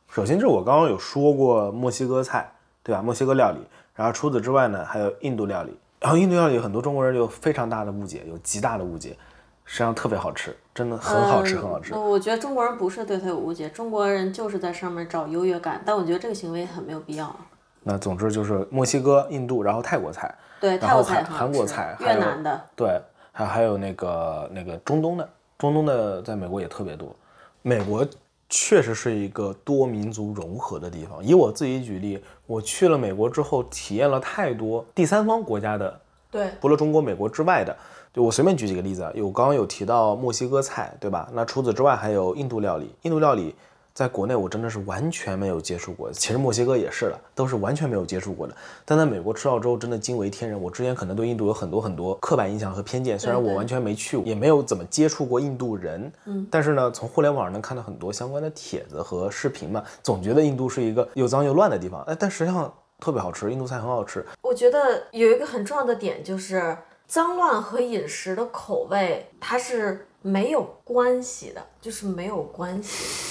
[0.09, 2.51] 首先就是我刚刚有说过墨西哥菜，
[2.83, 3.03] 对吧？
[3.03, 3.59] 墨西哥料理。
[3.94, 5.77] 然后除此之外呢，还有印度料理。
[6.00, 9.16] 然后印度料理很多中国人有非常大的误解，有极大的误解，
[9.64, 11.94] 实际上特别好吃，真的很好吃，很好吃。
[11.94, 15.82] 我觉得中国人不是对他有误解，中国人就是在上面找优越感。
[15.84, 17.34] 但我觉得这个行为很没有必要。
[17.82, 23.00] 那总之就是墨西哥、印度，然后泰国菜，对，泰国菜韩国菜，越南的，对，
[23.32, 27.14] 还还有那个那个中东的，中东的在美国也特别多。
[27.62, 28.06] 美国
[28.48, 31.24] 确实是一个多民族融合的地方。
[31.24, 37.76] 以我自己举例，我去了美国之后，体验了太多第三方国家的，对，除了中国、美国之外的，
[38.12, 41.28] 就我随便举几个例子啊，有刚刚有提到墨西哥菜，对吧？
[41.32, 43.54] 那除此之外还有印度料理，印度料理。
[43.98, 48.54] 在国内我真的是完全没有接触过，其实墨西哥也是了，都是完全没有接触过的。
[48.84, 50.62] 但在美国吃到之后，真的惊为天人。
[50.62, 62.00] 我之前可能对印度有很多很多刻板印象和偏见，虽然我完全没去过，也没有怎么接触过印度人，嗯，但是呢，从互联网上能看到很多相关的帖子和视频嘛，总觉得印度是一个又脏又乱的地方。
[62.02, 64.24] 哎，但实际上特别好吃，印度菜很好吃。
[64.42, 73.28] 我觉得有一个很重要的点就是脏乱和饮食的口味它是没有关系的，就是没有关系。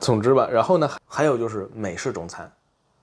[0.00, 2.50] 总之吧，然后呢，还有就是美式中餐，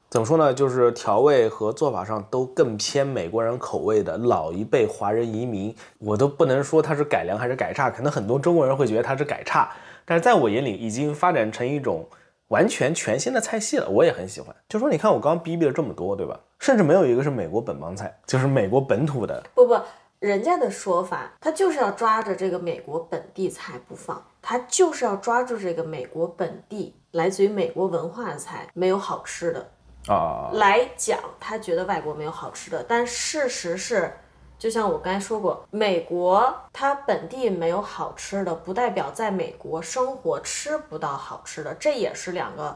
[0.10, 0.54] 怎么说呢？
[0.54, 9.72] 就是调味和做法上都更偏美国人口味的老一辈华人移民，我都不能说它是改良还是改差，可能很多中国人会觉得它是改差，
[10.06, 12.04] 但是在我眼里已经发展成一种
[12.48, 14.56] 完全全新的菜系了，我也很喜欢。
[14.68, 16.40] 就说你看我刚刚逼逼了这么多，对吧？
[16.60, 19.44] 甚至没有一个是美国本帮菜，就是美国本土的。
[19.54, 19.78] 不不。
[20.20, 29.70] 人家的说法，他就是要抓着这个美国本地菜不放，他就是要抓住这个美国本地来自于美国文化的菜没有好吃的
[30.12, 32.84] 啊来讲，他觉得外国没有好吃的。
[32.84, 34.12] 但事实是，
[34.58, 42.76] 就像我刚才说过，美国它本地没有好吃的，不代表在美国生活吃不到好吃的，这也是两个，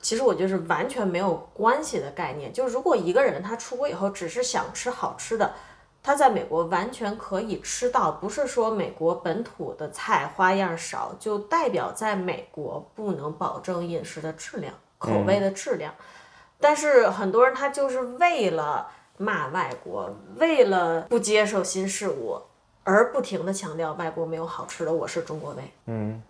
[0.00, 2.52] 其实我就是完全没有关系的概念。
[2.52, 5.54] 就如果一个人他出国以后只是想吃好吃的。
[6.06, 15.92] 他在美国完全可以吃到，不是说美国本土的菜花样少，就代表在美国不能保证饮食的质量、口味的质量。
[16.60, 22.40] 但是很多人他就是为了骂外国，为了不接受新事物，
[22.84, 25.72] 而不停的强调外国没有好吃的，我是中国味。
[25.86, 26.22] 嗯，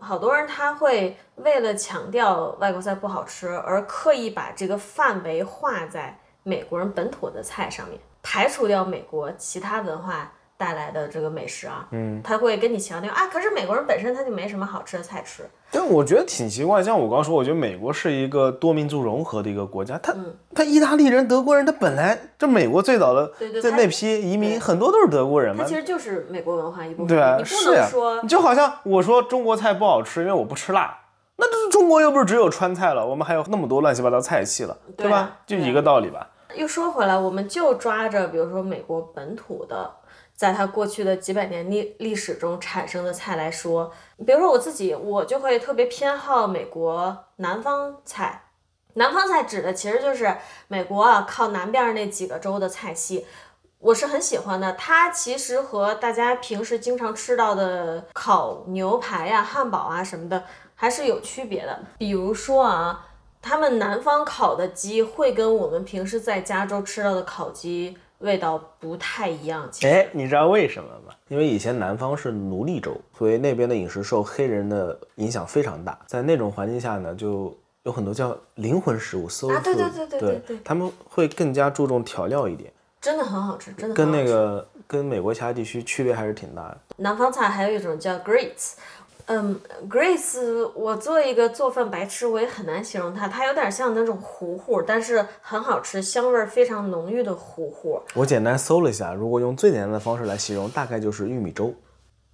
[0.00, 8.00] 好多人他会为了强调外国菜不好吃，而刻意把这个范围画在美国人本土的菜上面。
[8.30, 15.48] 排除掉美国其他文化带来的这个美食啊，嗯，他会跟你强调啊，可是美国人本身他就没什么好吃的菜吃。
[15.70, 20.14] 但我觉得挺奇怪，像我刚说，我觉得美国是一个多民族融合的一个国家，他
[20.54, 27.06] 他意大利人、德国人，他本来这美国最早的在那批移民很多都是德国人嘛，他其实就是美国文化一部分。
[27.06, 30.98] 对啊，你不能说，就好像我说中国菜不好吃，因为我不吃辣，
[31.36, 35.38] 那这中国又不是只有川菜了，我们还有那么多乱七八糟菜系了，对吧？
[35.46, 36.28] 就一个道理吧。
[36.58, 39.94] 又说回来，我们就抓着，比如说美国本土的，
[40.34, 43.92] 在它过去的几百年历历史中产生的菜来说，
[44.26, 48.50] 比如说我自己，我就会特别偏好美国南方菜。
[48.94, 53.24] 南方菜指的其实就是美国啊靠南边那几个州的菜系，
[53.78, 54.72] 我是很喜欢的。
[54.72, 60.42] 它其实和大家平时经常吃到的烤牛排呀、汉堡啊什么的
[60.74, 61.78] 还是有区别的。
[61.98, 63.04] 比如说啊。
[63.40, 69.70] 他们南方烤的鸡会跟我们平时在加州吃到的烤鸡味道不太一样。
[69.82, 71.14] 哎，你知道为什么吗？
[71.28, 75.98] 因为以前南方是奴隶州，所以那边的饮食受黑人的影响非常大。
[76.06, 79.62] 在那种环境下呢，就有很多叫灵魂食物，soul food。
[79.62, 86.78] 对对对对对对，他们会更加注重调料一点，真的很好吃，真的跟那个跟美国其他地区区别还是挺大的。
[86.96, 88.72] 南方菜还有一种叫 grits。
[89.30, 89.60] 嗯
[89.90, 93.28] ，Grace，我做一个做饭白痴，我也很难形容它。
[93.28, 98.00] 它有点像那种糊糊，但是很好吃，香味非常浓郁的糊糊。
[98.14, 101.74] 我简单搜了一下，如果用最简单的方式来形容，大概就是玉米粥。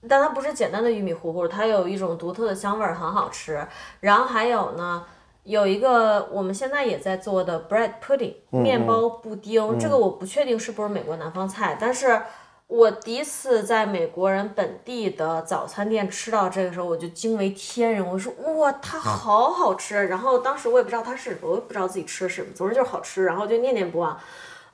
[0.09, 3.66] 但它不是简单的玉米糊糊，它有一种独特的香味，很好吃。
[3.98, 5.04] 然后还有呢，
[5.42, 12.22] 有一个我们现在也在做的 bread pudding，面包布丁，这个我不确定是不是美国南方菜，但是。
[12.66, 18.05] 我第一次在美国人本地的早餐店吃到这个时候，我就惊为天人。
[18.05, 20.07] 我说哇，它好好吃！
[20.07, 24.18] 然后当时我也不知道它是什么，我也不知道自己吃什么，总之就是好吃，然后就念念不忘。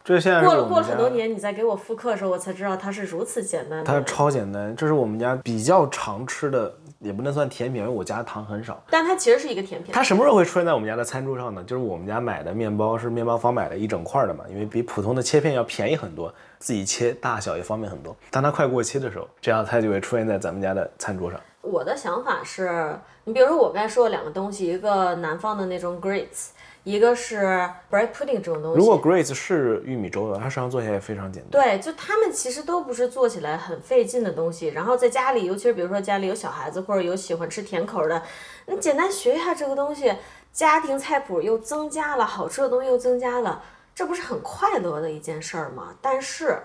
[0.02, 4.00] 这现在过了过了很多年，你再给我复刻的时候，我才知道它是如此简单它。
[4.02, 8.82] 超简单，这是我们家比较常吃的，也不能算甜品，因为我家糖很少。
[8.88, 9.92] 但它其实是一个甜品。
[9.92, 11.62] 它什么时候会出现在我们家的餐桌上呢？
[11.64, 18.14] 就是我们家买的面包是面包房买的一整块的嘛，因为比普通的切片要便宜很多，自己切大小也方便很多。
[18.30, 21.40] 当它快过期的时候，这样它就会出现在咱们家的餐桌上。
[21.62, 26.50] 我的想法是，你比如说我刚才说的两个东西，一个南方的那种 grits，
[26.84, 28.78] 一个是 bread pudding 这种东西。
[28.78, 31.50] 如果 grits 是玉米粥的，它实际上做起来也非常简单。
[31.50, 38.22] 对，就他们其实都不是做起来很费劲的东西，然后在家里，尤其是比如说家里有小孩子或者有喜欢吃甜口的，
[38.66, 40.14] 你简单学一下这个东西，
[40.52, 43.62] 家庭菜谱又增加了，好吃的东西又增加了，
[43.94, 45.94] 这不是很快乐的一件事儿吗？
[46.00, 46.58] 但是，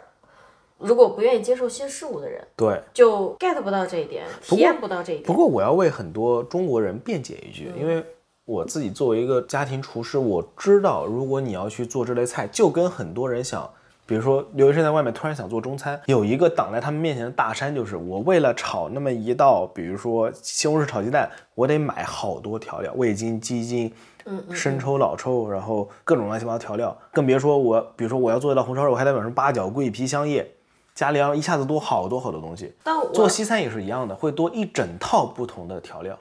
[0.78, 5.26] 如果不愿意接受新事物的人，对，就 get 不到这一点，体验不到这一点。
[5.26, 8.06] 不过我要为很多中国人辩解一句，因为
[8.46, 13.70] 我自己作为一个家庭厨师，我知道如果你要去做这类菜，就跟很多人想，
[14.06, 23.92] 比如说留学生在外面突然想做中餐，有一个挡在他们面前的大山，就是我为了炒那么一道，比如说西红柿炒鸡蛋，我得买好多调料，味精、鸡精。
[24.52, 30.56] 生抽、老抽，然后各种乱七八糟调料，更别说我，比如说我要做一道红烧肉，我还得买什么八角、桂皮、香叶，
[30.94, 32.74] 家里要一下子多好多好多东西。
[32.84, 36.18] 但我做西餐也是一样的，会多一整套不同的调料。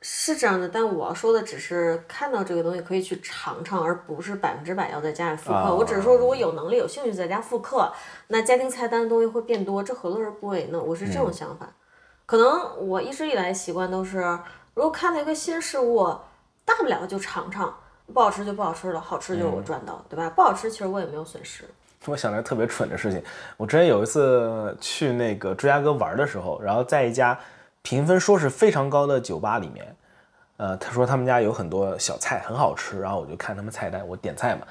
[0.00, 5.56] 是这样的，但我要说的只是看到这个东西可以去尝尝，而不是百分之百要在家里复刻。
[5.56, 7.92] 啊我只是说，如果有能力、有兴趣在家复刻，
[8.28, 10.80] 那家庭菜单的东西会变多，这何乐而不为呢？
[10.80, 11.68] 我是这种想法。
[12.26, 14.18] 可能我一直以来习惯都是，
[14.74, 16.14] 如果看到一个新事物，
[16.68, 17.74] 大不了就尝尝，
[18.12, 20.28] 不好吃就不好吃了，好吃就是我赚到，对吧？
[20.28, 21.64] 不好吃其实我也没有损失。
[22.04, 23.22] 我想了个特别蠢的事情，
[23.56, 27.38] 我之前有一次去那个芝加哥玩的时候，然后在一家
[27.80, 29.96] 评分说是非常高的酒吧里面，
[30.58, 34.66] 呃，他说他们家有很多小菜很好吃，然后我就看他们菜单，我点菜嘛。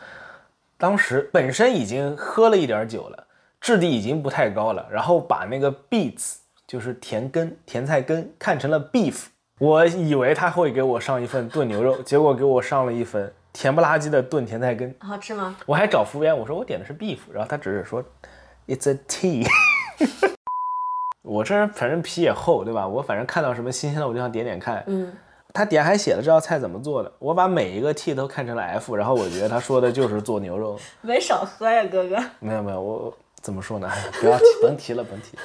[0.77, 3.27] 当时本身已经喝了一点酒了，
[3.59, 6.35] 质地已经不太高了，然后把那个 beets
[6.67, 9.25] 就是甜根、甜菜根看成了 beef，
[9.59, 14.93] 我以为他会给我上一份炖牛肉， 结果给我上了一份甜不拉几的炖甜菜根。
[14.99, 15.55] 好吃吗？
[15.65, 18.03] 我还找服务员，我说我点的是 beef，然后他只是说
[18.67, 19.47] it's a tea。
[21.23, 22.87] 我这人反正皮也厚，对吧？
[22.87, 24.83] 我反正看到什么新鲜的，我就想点点看。
[24.87, 25.11] 嗯，
[25.53, 30.79] 他点还写了这道菜怎么做的，我把每一个 T 都看成了 F，然后我觉得他说的就是做牛肉。
[31.01, 32.15] 没少喝呀，哥哥。
[32.39, 33.89] 没有没有，我我怎么说呢？
[33.91, 35.37] 哎不要提，甭提了，甭提。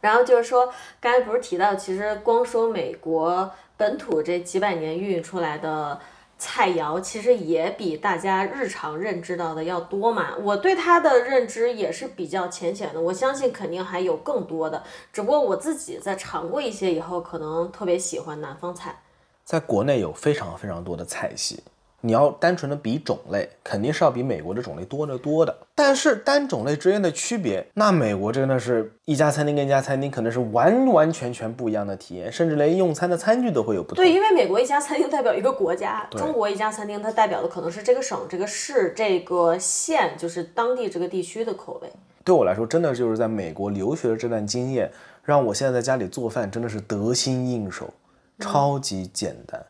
[0.00, 6.00] 然后就是说，刚才不是提到，其实光说美国本土这几百年孕育出来的
[6.38, 10.34] 菜肴，其实也比大家日常认知到的要多嘛。
[10.40, 14.82] 我对它的认知也是比较浅显的，我相信肯定还有更多的。
[15.12, 18.98] 只不过我自己在尝过一些以后，可能特别喜欢南方菜。
[19.44, 21.62] 在国内有非常非常多的菜系，
[22.04, 25.56] 你要单纯的比种类，肯定是要比美国的种类多得多的。
[25.74, 34.04] 但是单种类之间的区别，那美国真的是一家餐厅跟一家餐厅可能是完完全全不一样的体验，甚至连用餐的餐具都会有不同。
[34.04, 41.88] 对，因为美国一家餐厅代表一个国家，中国一家餐厅它代表的可能是这个省、这个市、这个县，就是当地这个地区的口味。
[42.24, 44.90] 对我来说，真的就是在美国留学的这段经验，
[45.24, 47.92] 让我现在在家里做饭真的是得心应手，
[48.38, 49.64] 超级简单。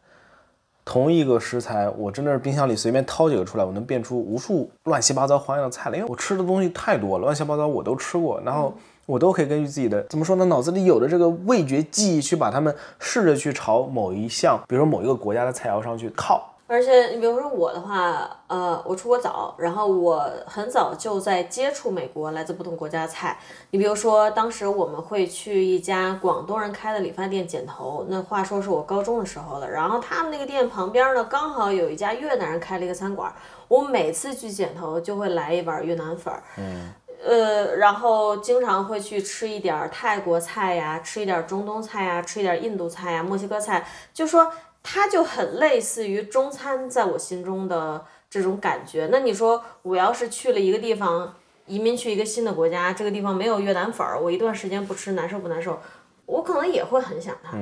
[0.84, 5.96] 同一个食材，我真的是冰箱里随便掏几个出来，我能变出无数乱七八糟花样的菜来。
[5.96, 8.74] 因为我吃的东西太多了，乱七八糟我都吃过，然后
[9.06, 16.51] 我都可以根据自己的怎么说呢，脑子里有的这个味觉记忆去把它们试着去朝某一项，比如说某一个国家的菜肴上去靠。
[16.72, 23.36] 而且你比如说我的话，呃，我出国早，然后我很早就在接触美国来自不同国家的菜。
[23.72, 29.70] 你比如说，当时我们会去一家广东人开的理发店剪头，那话说是我高中的时候了。
[29.70, 33.30] 然后他们那个店旁边呢，刚好有一家越南人开了一个餐馆，
[33.68, 36.42] 我每次去剪头就会来一碗越南粉儿。
[36.56, 36.90] 嗯。
[37.22, 44.50] 呃，然后经常会去吃一点儿泰国菜呀，吃一点儿中东菜呀，吃一点儿印度菜呀，墨西哥菜，就说
[44.82, 49.08] 它就很类似于中餐在我心中的这种感觉。
[49.10, 51.34] 那你说我要是去了一个地方，
[51.66, 55.80] 移民去一个新的国家，这个地方没有越南粉儿，我一段时间不吃，难受不难受？
[56.26, 57.56] 我可能也会很想它。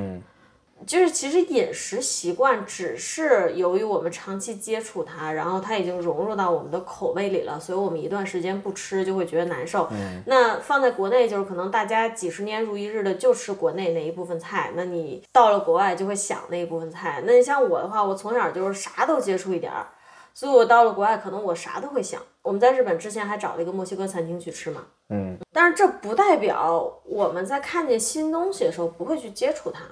[0.86, 9.88] 就是其实饮食习惯只是由于我们长期接触它，然后它已经融入到我们的口味里了，所以我们一段时间不吃就会觉得难受。
[10.26, 17.22] 那放在国内就是可能大家几十年如一日的就吃国内那一部分菜，那你到了国外就会想那一部分菜。
[17.26, 19.86] 那你像我的话，我从小就是啥都接触一点儿，
[20.32, 22.20] 所以我到了国外可能我啥都会想。
[22.42, 29.82] 我们在日本之前还找了一个墨西哥餐厅去吃嘛，嗯，但是这不代表我们在看见新东西的时候不会去接触它。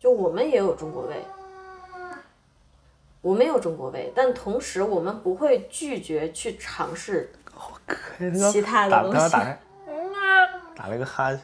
[0.00, 1.22] 就我们也有中国味，
[3.20, 7.30] 我们有中国味，但同时我们不会拒绝去尝试
[8.50, 9.36] 其他的东西。
[10.74, 11.42] 打了个哈欠。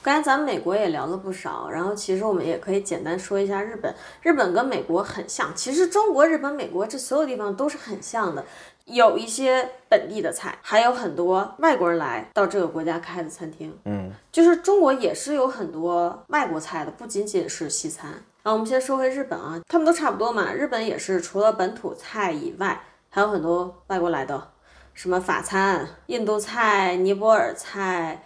[0.00, 3.92] 刚才咱们美国也聊了不少，然后其实我们也可以简单说一下日本。
[4.22, 8.44] 日本跟美国很像，其实中国、日本、美国这所有地方都是很像的，
[8.86, 13.76] 有一些本地的菜，还有很多外国人来到这个国家开的餐厅。
[13.84, 18.10] 嗯，就是中国也是有很多外国菜的，不仅仅是西餐。
[18.42, 20.52] 啊，我们先说回日本啊，他们都差不多嘛。
[20.52, 22.80] 日本也是除了本土菜以外，
[23.10, 24.50] 还有很多外国来的，
[24.94, 28.22] 什么法餐、印度菜、尼泊尔菜。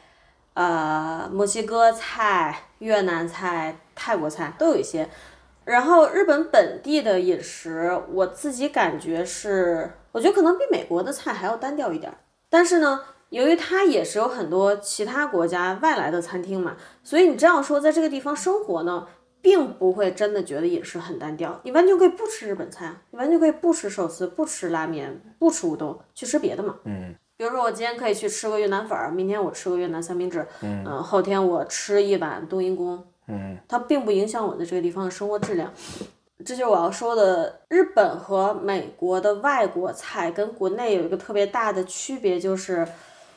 [0.53, 5.09] 呃，墨西哥菜、越南菜、泰国菜都有一些。
[5.65, 12.19] 然后日本本地的饮食，我自己感觉是，我觉得可能比美国的菜还要单调一点儿。
[12.49, 19.07] 但是呢，由于它也是有很多其他国家外来的餐厅嘛，所以你这样说，在这个地方生活呢，
[19.41, 21.61] 并不会真的觉得饮食很单调。
[21.63, 26.77] 你完全可以不吃日本菜，你完全可以不吃寿司、不吃拉面、不吃乌冬，去吃别的嘛。
[26.85, 27.15] 嗯。
[27.37, 35.73] 比如说，我今天可以去吃个越南粉儿，明天我吃个越南三明治，嗯，后天我吃一碗冬阴功，嗯，它并不影响我的这个地方的生活质量。
[36.45, 42.87] 这就是我要说的，日本和美国的外国菜跟国内有一个特别大的区别，就是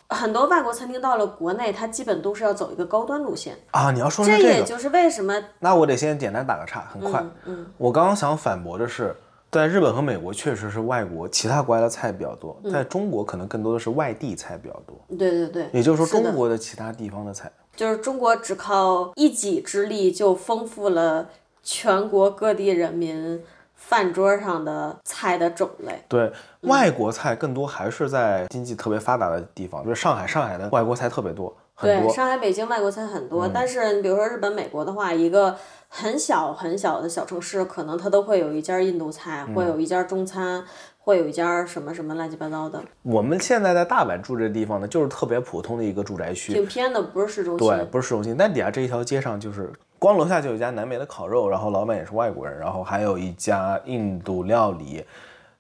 [0.10, 3.92] 很多外国餐厅到了国内，它基本都是要走一个高端路线啊。
[3.92, 7.24] 你要说这这，也就是为什么，那我得先简单打个岔，很快。
[7.46, 9.16] 嗯，我刚刚想反驳的是。
[9.52, 15.00] 在日本和美国确实是外国其他国家的菜比较多，在中国可能更多的是外地菜比较多。
[15.16, 21.30] 对对对，也就是说中国的其他地方的菜，就是中国只靠一己之力就丰富了
[21.64, 23.42] 全国各地人民
[23.74, 26.04] 饭桌上的菜的种类。
[26.08, 31.56] 对，外国菜更多还是在经济特别发达的地方，比如上海，上海的外国菜特别多。
[31.82, 35.58] 对，上海、北京外国菜很多，但是你比如说日本、美国的话，一个
[35.90, 40.64] 很小很小的小城市，可能它都会有一家印度菜，会有一家中餐，
[41.00, 42.80] 会有一家什么什么乱七八糟的。
[43.02, 47.68] 我们现在在大阪住这地方呢，就是特别普通的一个住宅区，挺偏的，不是市中心。
[47.68, 49.74] 对，不是市中心，但底下这一条街上就是
[50.04, 55.06] 光楼下就有一家南美的烤肉，然后老板也是外国人，然后还有一家印度料理，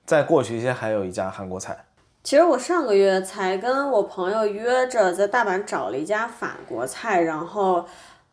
[0.06, 1.86] 再过去一些还有一家韩国菜。
[2.26, 7.86] 其实我上个月才跟我朋友约着在大阪找了一家法国菜，然后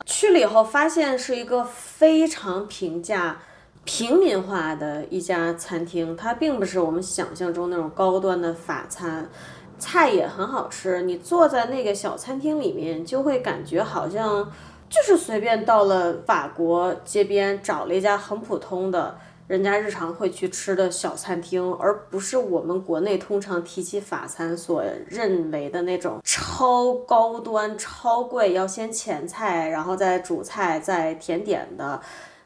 [0.04, 3.38] 去了以后发现是一个非常平价、
[3.84, 9.28] 平民化的一家餐厅，它并不是我们想象中那种高端的法餐，
[9.78, 11.02] 菜也很好吃。
[11.02, 14.50] 你坐在那个小餐厅里面，就会感觉好像
[14.90, 19.16] 就是随便到了法国街边找了一家很普通的。
[19.46, 32.00] 人家日常会去吃的小餐厅，而不是我们国内通常提起法餐所认为的那种超高端、超贵，要先前菜，然后再主菜、再甜点的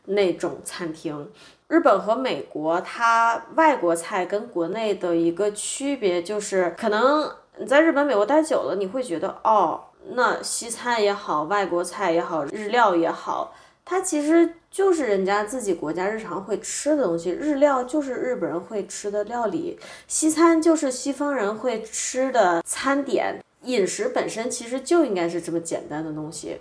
[0.07, 1.31] 那种餐厅。
[1.69, 9.79] 日本和美国，它外国菜跟国内的一个区别就是，可能你在日本、美国待久了，你会觉得，哦，
[10.11, 13.55] 那西餐也好，外国菜也好，日料也好。
[13.87, 19.79] 它其实就是人家自己国家日常会吃的东西，日料就是日本人会吃的料理，
[20.09, 26.59] 西餐就是西方人会吃的餐点，饮食本身其实就应该是这么简单的东西。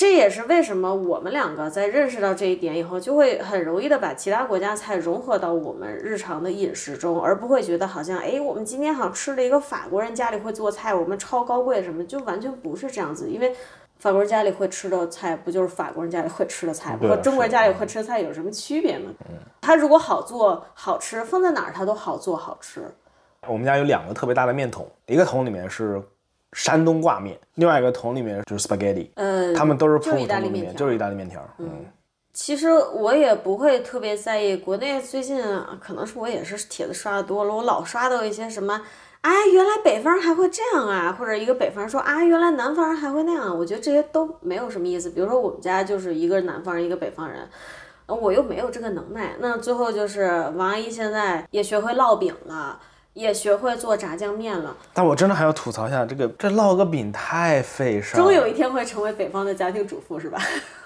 [0.00, 13.54] 这也是为什么我们两个在认识到这一点以后，就会很容易的把其他国家菜融合到我们日常的饮食中，而不会觉得好像哎，我们今天好像吃了一个法国人家里会做菜，我们超高贵什么，就完全不是这样子，因为。
[13.98, 17.00] 法国人家里会吃的菜，不就是法国人家里会吃的菜吗？
[17.06, 19.10] 和中国人家里会吃的菜有什么区别呢？
[19.60, 22.90] 它如果好做好吃，放在哪儿它都好做好吃。
[23.46, 26.02] 我们家有两个特别大的面桶，一个桶里面是
[26.52, 29.08] 山东挂面，另外一个桶里面就是 spaghetti。
[29.14, 31.40] 嗯，他们都是普通的面，就是意大利面条。
[31.58, 31.86] 嗯，
[32.32, 34.56] 其实我也不会特别在意。
[34.56, 35.42] 国内最近
[35.80, 38.82] 可能是我也是帖子刷的多了，我老刷到一些什么。
[39.22, 41.12] 哎，原来北方人还会这样啊！
[41.12, 43.54] 或者一个北方人说啊，原来南方人还会那样。
[43.54, 45.10] 我觉得这些都没有什么意思。
[45.10, 47.46] 比如说我们家就是一个南方人，一个北方人，
[48.06, 49.34] 我又没有这个能耐。
[49.38, 50.24] 那最后就是
[50.56, 52.80] 王阿姨现在也学会烙饼了，
[53.12, 54.76] 也学会做炸酱面了。
[54.92, 58.20] 但我真的还要吐槽一下，这个这烙个饼太费事儿。
[58.20, 60.38] 终有一天会成为北方的家庭主妇是吧？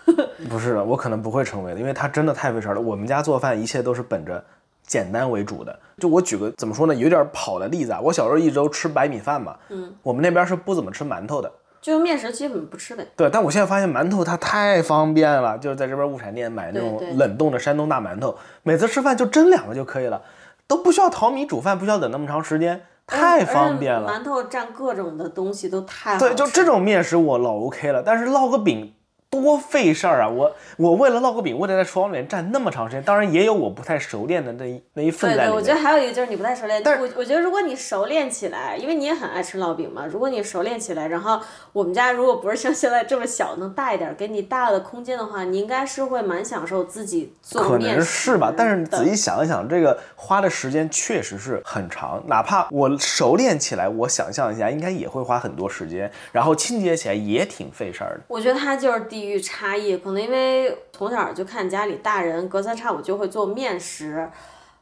[0.49, 2.81] 不是，我可能不会成为的，因为它真的太费事儿了。
[2.81, 4.43] 我们家做饭一切都是本着。
[4.87, 8.01] 简单为主的，就我举个怎么说呢，有点跑的例子啊。
[8.03, 11.51] 我小时候一周吃白米饭嘛，嗯，我们那边是不怎么吃馒头的，
[11.81, 13.03] 就面食基本不吃呗。
[13.17, 20.21] 对，但我现在发现馒头它太方便了，就是在这边物产店买那种冷冻的山东大馒头，每次吃饭就蒸两个就可以了，
[20.67, 24.11] 都不需要淘米煮饭，不需要等那么长时间，太方便了。
[24.11, 28.95] 馒头蘸各种的东西都太对，就这种面食我老 OK 了，但是烙个饼。
[29.43, 30.29] 多费事儿啊！
[30.29, 33.03] 我我为了烙个饼，我得在厨房里面站那么长时间。
[33.03, 35.57] 当然也有我不太熟练的那一那一份对对，在里面。
[35.57, 36.83] 我觉得还有一个就是你不太熟练。
[36.85, 41.41] 但是我我觉得如果你熟练起来，因为你也很爱吃烙饼嘛，如果你熟练起来，然后
[41.73, 52.23] 我们家如果不是像现在这么小，能大一点，给你大的空间的话，你应该是会蛮享受自己做可能是吧，但是你仔细想一想，这个花的时间确实是很长。
[52.27, 58.21] 哪怕我熟练起来，我想象一下，应该也会花很多时间，然后清洁起来也挺费事儿的。
[58.29, 64.31] 我觉得它就是地域差异，可能因为从小就看家里大人隔三差五就会做面食，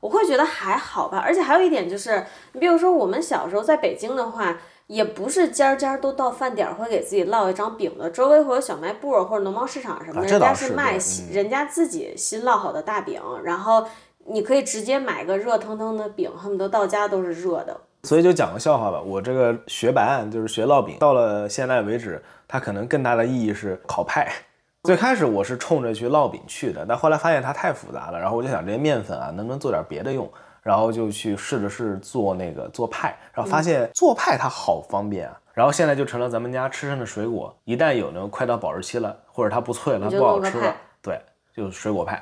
[0.00, 1.22] 我会觉得还好吧。
[1.24, 10.98] 而且还有一点就是，你比如说我们小时候在北京的话，也不是家家都到饭点儿会给自己烙一张饼的，周围会有小卖部或者农贸市场什么的，啊人家是卖
[11.30, 13.86] 人家自己新烙好的大饼，然后
[14.26, 17.80] 你可以直接买个热腾腾的饼，恨不得到家都是热的。
[18.04, 24.30] 所以就讲个笑话吧，我这个学白案就是学烙饼，到了现在为止，它可能更大的意义是烤派。
[24.82, 30.28] 最开始我是冲着去烙饼去的，但后来发现它太复杂了，然后我就想这些面粉啊，能不能做点别的用？
[30.62, 35.38] 然后就去试着试做那个做派，然后发现做派它好方便啊。
[35.52, 41.20] 然后现在就成了咱们家吃剩的水果，一旦有那个快到保质期了，或者它不脆了，它不好吃了对，
[41.54, 42.20] 就是水果派。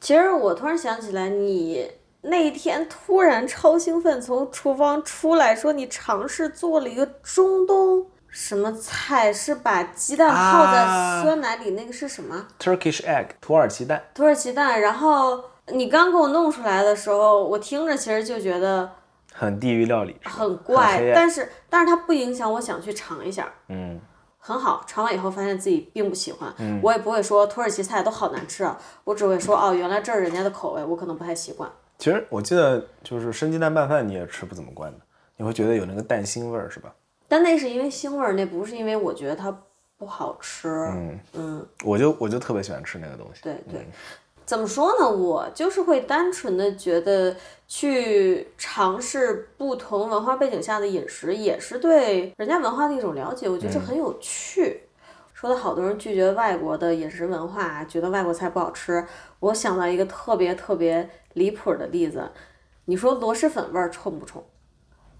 [0.00, 1.90] 其实我突然想起来，你
[2.26, 14.80] 那一天突然超兴奋从厨房出来，说你尝试做了一个中东什么菜，是把鸡蛋泡在啊酸奶里，那个是什么？Turkish egg 土耳其蛋，土耳其蛋。
[14.80, 18.90] 然后你刚给我弄出来的时候，我听着其实就觉得
[19.32, 23.52] 很地狱料理，很怪，但是但是它不影响我想去尝一下。
[23.68, 24.00] 嗯，
[24.38, 26.52] 很好，尝完以后发现自己并不喜欢，
[26.82, 31.70] 我也不会说土耳其菜都好难吃啊，我只会说哦，原来这是人家的口味，我可能不太习惯。
[31.98, 34.98] 其实我记得就是生鸡蛋拌饭你也吃不怎么惯的，
[35.36, 36.94] 你会觉得有那个蛋腥味儿是吧？
[37.28, 39.56] 但那是因为腥味儿，那不是因为我觉得它
[39.96, 40.68] 不好吃。
[40.68, 43.40] 嗯嗯我就我就特别喜欢吃那个东西。
[43.42, 43.86] 对对，
[44.44, 45.08] 怎么说呢？
[45.08, 47.34] 我就是会单纯的觉得
[47.66, 54.82] 去尝试不同文化背景下的饮食，也是对人家文化的一种了解，我觉得这很有趣。
[55.44, 59.06] 说的好多人拒绝外国的饮食文化，觉得外国菜不好吃。
[59.40, 62.30] 我想到一个特别特别离谱的例子，
[62.86, 64.42] 你说螺蛳粉味儿冲不冲？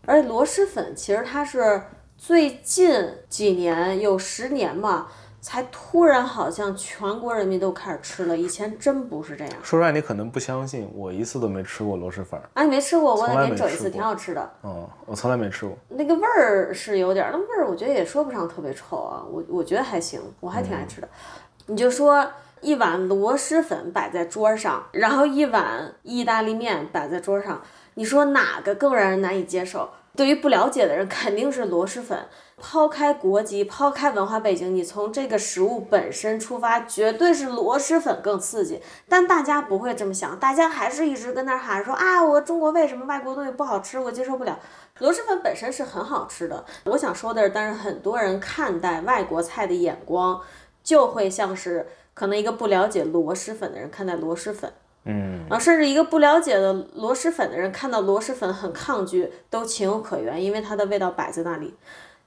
[0.06, 1.82] 而且螺蛳粉其实它是
[2.16, 5.08] 最近几年有十年嘛，
[5.44, 9.52] 才突然好像全国人民都开始吃了，以前真不是这样。
[9.62, 12.48] 说出来你可能不相信，我一次都没吃过螺蛳粉儿。
[12.54, 14.50] 啊，你没吃过，我从来得给你整一次，挺好吃的。
[14.62, 15.76] 嗯，我从来没吃过。
[15.90, 21.08] 那个味儿是有点儿，那味儿我觉得也说不上特别臭啊，我我觉得还行，我还挺爱吃的。
[21.66, 22.26] 你就说
[22.62, 27.60] 一碗螺蛳粉摆在桌上，然后一碗意大利面摆在桌上，
[27.92, 29.90] 你说哪个更让人难以接受？
[30.16, 32.26] 对于不了解的人，肯定是螺蛳粉。
[32.56, 38.80] 抛开国籍，抛开文化背景，你从这个食物本身出发，绝对是螺蛳粉更刺激。
[39.08, 44.58] 但大家不会这么想，大家还是一直跟那儿喊说啊，我中国为什么外国东西不好吃，我接受不了。
[45.00, 50.40] 螺蛳粉本身是很好吃的，我想说的是，但是很多人看待外国菜的眼光，
[50.84, 54.72] 就会像是可能一个不了解螺蛳粉的人看待螺蛳粉，
[55.04, 61.74] 嗯，然后甚至一个不了解的螺蛳粉的人看到螺蛳粉很抗拒，都情有可原，因为它的味道摆在那里。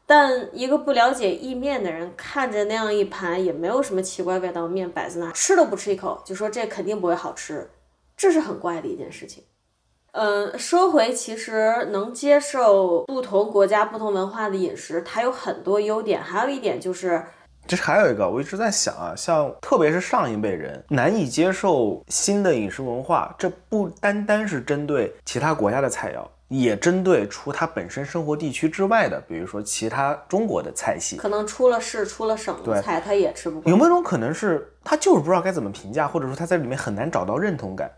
[0.06, 7.70] 但一个不了解意面的人看着那样一盘也没有什么奇怪味道的面摆在那，吃都不吃一口，就说这肯定不会好吃，
[8.16, 9.44] 这是很怪的一件事情。
[10.14, 17.24] 嗯，说回其实能接受不同国家、不同文化的饮食，它有很多优点，还有一点就是
[17.68, 31.18] 其实还有一个，我一直在想啊，像特别是上一辈人难以接受新的饮食文化，这不单单是针对其他国家的菜肴，也针对除他本身生活地区之外的，比如说其他中国的菜系。
[31.18, 33.70] 可能出了市、出了省的菜，他也吃不惯。
[33.70, 37.92] 有没有种可能是他就是不知道该怎么评价，或者说他在里面很难找到认同感？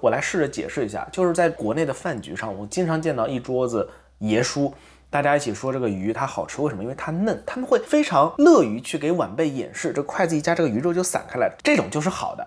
[0.00, 3.88] 我来试着解释一下，就是在国内的饭局上，我经常见到一桌子
[4.18, 4.72] 爷叔，
[5.10, 6.82] 大家一起说这个鱼它好吃，为什么？
[6.82, 12.46] 因为它嫩，他们会非常乐于去给晚辈演示，这筷子一夹，这个鱼肉就散开来了，这种就是好的。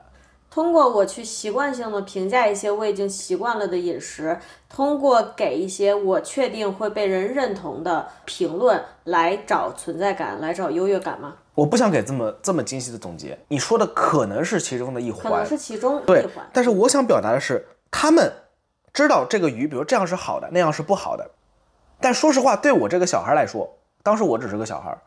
[0.51, 4.38] 通过我去习惯性的评价一些我已经习惯了的饮食，
[4.70, 11.36] 通过给一些我确定会被人认同的评论来找存在感，来找优越感吗？
[11.55, 18.32] 我不想给这么这么精细的总结，你说的可能是其中的一环可能，是其中一对环。，但是我想表达的是，他们
[18.93, 21.32] 知道这个鱼，比如这样是好的，那样是不好的。
[22.02, 23.72] 但说实话，对我这个小孩来说，
[24.02, 24.97] 当时我只是个小孩，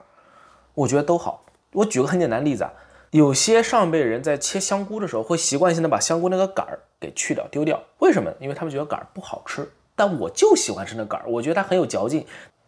[0.74, 1.44] 我觉得都好。
[1.72, 2.72] 我举个很简单例子啊，
[3.10, 7.82] 有些上辈人在切香菇的时候，会习惯性的把香菇那个杆儿给去掉、丢掉。
[7.98, 8.32] 为什么？
[8.38, 9.68] 因为他们觉得杆儿不好吃。
[9.96, 12.24] 但我就喜欢吃那杆儿，我觉得它很有嚼劲。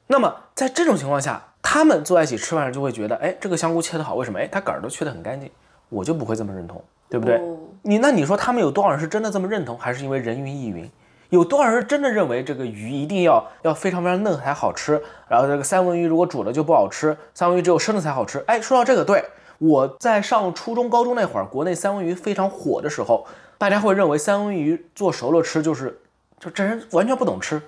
[0.08, 4.38] 那么在这种情况下，他他们坐在一起吃饭就会觉得，哎，这个香菇切得好，为什么？
[4.38, 5.50] 哎，它杆儿都去得很干净，
[5.90, 7.36] 我就不会这么认同，对不对？
[7.36, 10.90] 哦你那你说他们有多少人是真的这么认同，还是因为人云亦云？
[11.36, 15.02] 有多少人真的认为这个鱼一定要要非常非常嫩才好吃？
[15.28, 18.42] 然后这个三文鱼如果煮了就不好吃，三文鱼只有生的才好吃。
[18.46, 19.22] 哎，说到这个，对
[19.58, 23.26] 我在上初中、高中那会儿，国内三文鱼非常火的时候，
[23.58, 26.00] 大家会认为三文鱼做熟了吃就是，
[26.40, 27.60] 就这人完全不懂吃。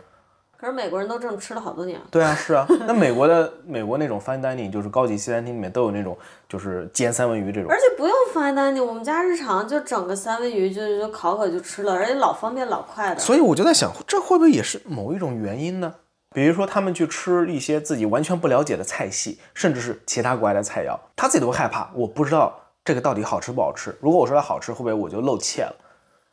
[0.60, 2.06] 可是美国人都这么吃了好多年了。
[2.10, 2.66] 对啊，是啊。
[2.86, 7.78] 那美国的美国那种 fine dining 就是高级西餐厅里面都有那种就是煎三文鱼这种而。
[7.78, 13.20] 且不用 fine dining，我们家日常就整个三文鱼就就烤烤就吃了，而且老方便老快的。
[13.20, 15.94] 所以我就在想，这会不会也是某一种原因呢？
[16.34, 22.54] 比如说，他们去吃一些自己完全不了解的菜系，甚至是其他国家的菜肴，他自己都会害怕，我不知道
[22.84, 23.96] 这个到底好吃不好吃。
[24.00, 25.74] 如果我说它好吃，会不会我就露怯了？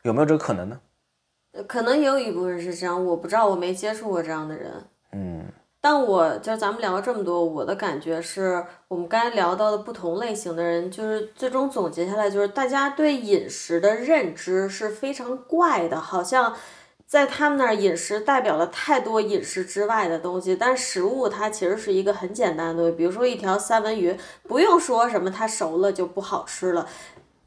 [0.02, 0.78] 有没有这个可能呢？
[1.66, 4.72] 可能也有一部分是这样，我不知道，我没接触过这样的人。
[5.12, 5.44] 嗯，
[5.80, 16.54] 但我就是咱们聊了这么多，我的感觉是我们刚才聊到的不同类型的人，就是最终总结下来，就是大家对饮食的认知是非常怪的，好像
[17.06, 26.86] 在他们那儿饮食代表了太多饮食之外的东西，但食物它其实是一个很简单的东西，比如说一条三文鱼，不用说什么它熟了就不好吃了。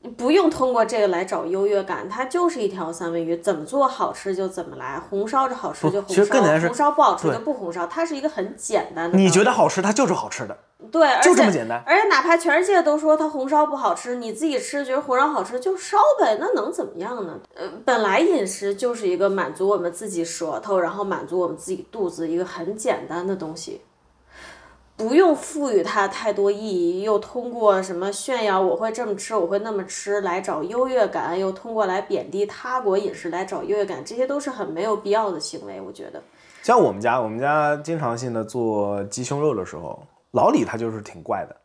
[0.01, 9.17] 你不用通过这个来找优越感，它就是一条三文鱼，怎么做好吃就怎么来，红烧着好吃就红烧，红烧不好吃就不红烧，它是一个很简单的。
[9.17, 10.57] 你觉得好吃，它就是好吃的，
[10.89, 11.83] 对，就这么简单。
[11.85, 17.37] 而且哪怕全世界都说它红烧不好吃，你自己吃觉得红烧好吃就烧呗，那能怎么样呢？
[17.53, 23.81] 呃，本来饮食就是一个满足我们自己舌头，然后满足我们自己肚子一个很简单的东西，
[24.99, 36.21] 不用赋予它太多意义，又通过什么炫耀我会这么吃，我会那么吃来找优越感，又通过来贬低他国饮食来找优越感，这些都是很没有必要的行为，我觉得。
[36.63, 41.55] 像我们家，我们家经常性的做鸡胸肉的时候，老李他就是挺怪的。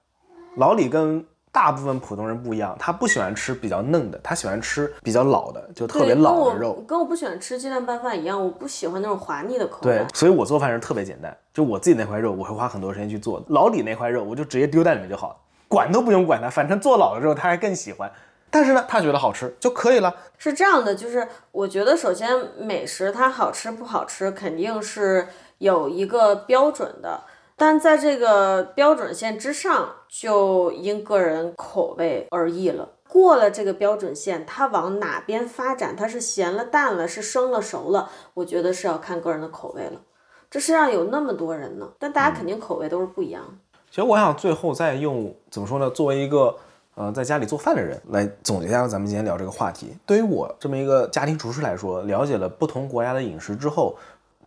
[0.57, 6.84] 老李跟大部分普通人不一样，他不喜欢吃比较嫩的，他喜欢吃比较老的，就特别老的肉。
[6.84, 13.40] 跟我不喜欢吃鸡蛋拌饭一样，我不喜欢那种滑腻的口感。，对所以我做饭是特别简单，就我自己那块肉，我会花很多时间去做。
[13.50, 15.36] 老李那块肉，我就直接丢在里面就好了，
[15.68, 18.11] 管都不用管它，反正做老了之后他还更喜欢。
[18.50, 20.12] 但是呢，他觉得好吃就可以了。
[20.36, 22.28] 是这样的，就是我觉得首先
[22.59, 25.28] 美食它好吃不好吃肯定是
[25.59, 27.20] 有一个标准的，
[27.57, 32.90] 但在这个标准线之上，就因个人口味而异了。
[33.09, 40.00] 过了这个标准线，它往哪边发展，它是咸了淡了，是生了熟了，我觉得是要看个人的口味了。
[40.50, 43.78] 这世上有那么多人呢，但大家肯定口味都是不一样的。
[43.88, 46.57] 其实我想最后再用怎么说呢，作为一个
[46.96, 49.96] 呃在家里做饭的人来总结一下咱们今天聊这个话题。
[50.05, 53.96] 对于我这么一个家庭厨师来说，了解了不同国家的饮食之后，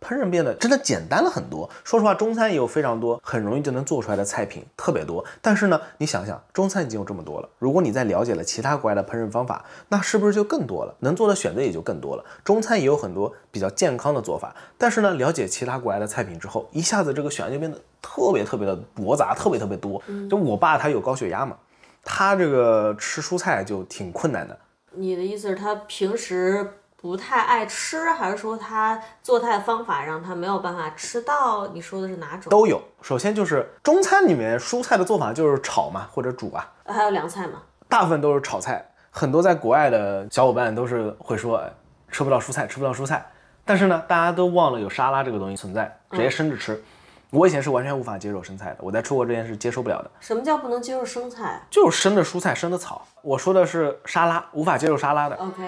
[0.00, 1.68] 烹饪变得真的简单了很多。
[1.84, 5.24] 说实话，中餐也有非常多很容易就能做出来的菜品，特别多。
[5.40, 10.94] 但是呢，你想想，中餐已经有这么多了，如果你再了解了其他国家的烹饪方法，那是不是就更多了？
[11.00, 12.24] 能做的选择也就更多了。
[12.44, 20.02] 中餐也有很多比较健康的做法，但是呢，了解其他国家的菜品之后，一下子这个选项就变得特别特别的驳杂，特别特别多。
[20.30, 21.56] 就我爸他有高血压嘛，
[22.04, 24.58] 他这个吃蔬菜就挺困难的。
[24.92, 26.66] 你的意思是，他平时
[27.00, 31.68] 不太爱吃，还是说他做菜方法让他没有办法吃到？
[31.68, 32.50] 你说的是哪种？
[32.50, 32.82] 都有。
[33.02, 37.62] 首先就是中餐里面蔬菜的做法就是炒嘛或者煮啊，还有凉菜嘛？
[37.88, 38.84] 大部分都是炒菜。
[39.10, 41.72] 很多在国外的小伙伴都是会说哎
[42.10, 43.24] 吃不到蔬菜，吃不到蔬菜。
[43.64, 46.82] 但是呢，大家都忘了有沙拉这个东西存在，直接生着吃。
[47.30, 53.06] 我以前是完全无法接受生菜的，我在出国之前是接受不了的，什么叫不能接受生菜就是生的蔬菜、生的草。
[53.22, 55.36] 我说的是沙拉，无法接受沙拉的。
[55.36, 55.62] ？OK，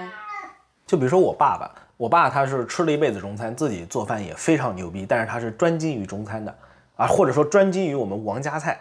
[0.91, 6.53] 就比如说我爸爸，我爸他是吃了一辈子中餐，自己做饭也非常牛逼，但是他是专精于中餐的
[6.97, 8.81] 啊，或者说专精于我们王家菜。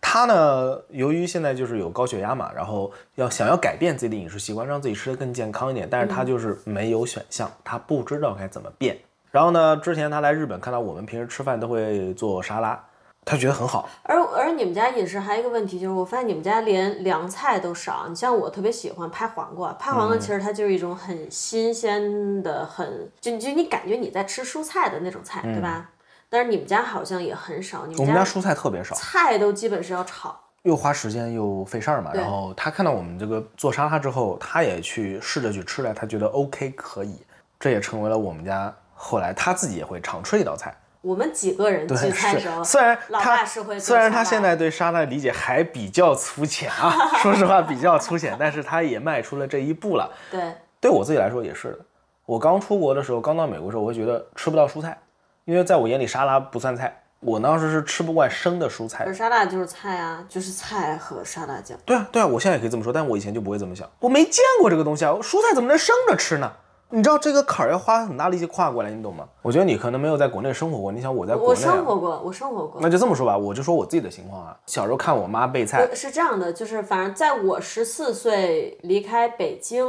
[0.00, 8.96] 他呢，由于现在就是有高血压嘛，然后要想要改变自己的饮食习惯，让自己吃的更健康一点，但是他就是没有选项，他不知道该怎么变。
[9.30, 12.82] 然后呢，之前他来日本看到我们平时吃饭都会做沙拉，
[13.24, 18.06] 他觉得很好，而而你们家饮食还有一个问题，就是我发现你们家连凉菜都少。
[18.08, 25.90] 你像我特别喜欢拍黄瓜，拍黄瓜其实它就是一种很新鲜的、很就就你感觉你在吃蔬菜的那种菜，对吧？
[26.28, 28.94] 但是你们家好像也很少，你们我们家蔬菜特别少。
[28.94, 30.34] 菜都基本是要炒。
[30.62, 32.12] 又花时间又费事儿嘛。
[32.14, 37.16] 然后他看到我们这个做沙拉之后，他也去试着去吃了，他觉得 OK 可以，
[37.58, 40.74] 这也成为了我们家后来他自己也会常吃一道菜。
[41.02, 50.10] 我们几个人聚对，餐时候，虽然老他爸是会虽然他现在对沙拉的理解还比较粗浅啊， 说实话比较粗浅，但是他也迈出了这一步了。
[50.30, 51.78] 对对我自己来说也是的。
[52.26, 54.98] 我刚出国的时候，刚到美国的时候，我会觉得吃不到蔬菜，
[55.46, 61.78] 因为在我眼里沙拉不算菜，我当时是吃不惯生的蔬菜沙拉就是菜啊，就是菜和沙拉酱。
[61.84, 63.88] 对啊，对啊，我现在也可以这么说，但我以前就不会这么想。
[64.00, 66.52] 我没见过这个东西啊，蔬菜怎么能生着吃呢？
[66.92, 69.24] 你知道这个坎儿要花很大力气跨过来，你懂吗？
[69.42, 70.90] 我觉得你可能没有在国内生活过。
[70.90, 72.80] 你想我在国我内、啊，生活过，我生活过。
[72.80, 74.56] 那就这么说吧，我就说我自己的情况啊。
[74.66, 79.86] 小时候看我妈备菜，是这样的，就是反正在我十四岁离开北京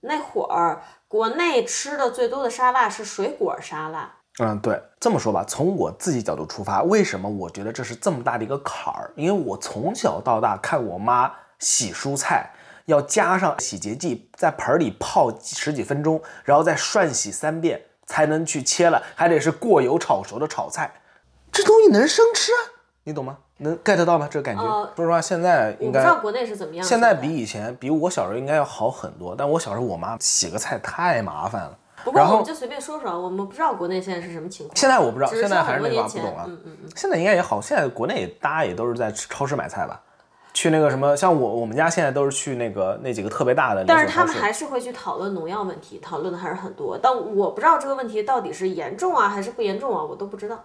[0.00, 4.10] 那会儿，国内吃的最多的沙拉是水果沙拉。
[4.38, 9.10] 嗯，对，这么说吧，从我自己角度出发，为什么我觉得这是这么大的一个坎儿？
[9.16, 12.50] 因为我从小到大看我妈洗蔬菜，
[12.86, 20.92] 要加上洗洁剂，在盆儿里泡十几分钟，然后再涮洗三遍才能去切了，还得是过油炒熟的炒菜，
[21.52, 22.58] 这东西能生吃啊？
[23.04, 23.38] 你懂吗？
[23.58, 24.28] 能 get 到吗？
[24.30, 24.62] 这个感觉？
[24.62, 26.84] 呃说实话，现在应该我不知道国内是怎么样。
[26.84, 29.34] 现在比以前，比我小时候应该要好很多。
[29.36, 31.78] 但我小时候我妈洗个菜太麻烦了。
[32.04, 34.76] 不过我们就随便说说，我们不知道国内现在是什么情况。
[34.76, 36.44] 现在我不知道，现在还是那句话，不懂了。
[36.46, 36.90] 嗯嗯嗯。
[36.94, 40.00] 现在应该也好，现在国内大家也都是在超市买菜吧？
[40.56, 44.24] 去那个什么，像我我们家现在都是去那个那几个特别大的但是他。
[44.24, 46.98] 们还是会去讨论农药问题，讨论的还是很多。
[47.00, 50.56] 但我不知道这个问题到底是严重啊还是不严重啊，我都不知道。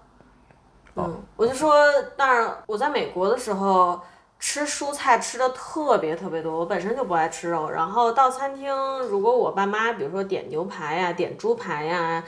[0.94, 1.76] 哦嗯，我就说，
[2.16, 4.00] 当然我在美国的时候
[4.40, 7.70] 吃蔬菜吃的特别特别多，我本身就不爱吃肉。
[7.70, 12.24] 然后到餐厅，如果我爸妈比如说点牛排呀、点猪排呀，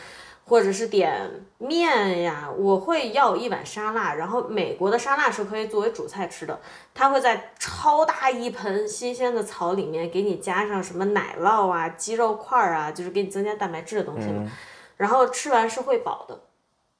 [0.45, 4.13] 或者是点面呀，我会要一碗沙拉。
[4.13, 6.59] 然后美国的沙拉是可以作为主菜吃的，
[6.93, 14.51] 它会在超大一盆新鲜的草里面给你加上什么奶酪啊、鸡肉块儿啊，就是给你增加蛋白质的东西嘛。
[14.97, 16.39] 然后吃完是会饱的。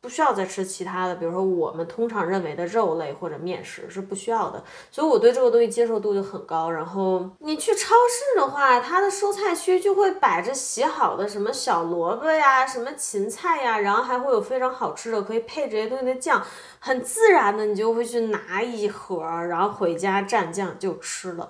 [0.04, 6.70] 不需要再吃其他的，比如说我们通常认为的肉类或者面食是不需要的，所以我对这个东西接受度就很高。
[6.70, 16.46] 然后你去超市的话，它的蔬菜区就会摆着洗好的什么小萝卜呀、什么芹菜呀，然后还会有非常好吃的可以配这些东西的酱，
[16.80, 21.50] 很自然的你就会去拿一盒，然后回家蘸酱就吃了。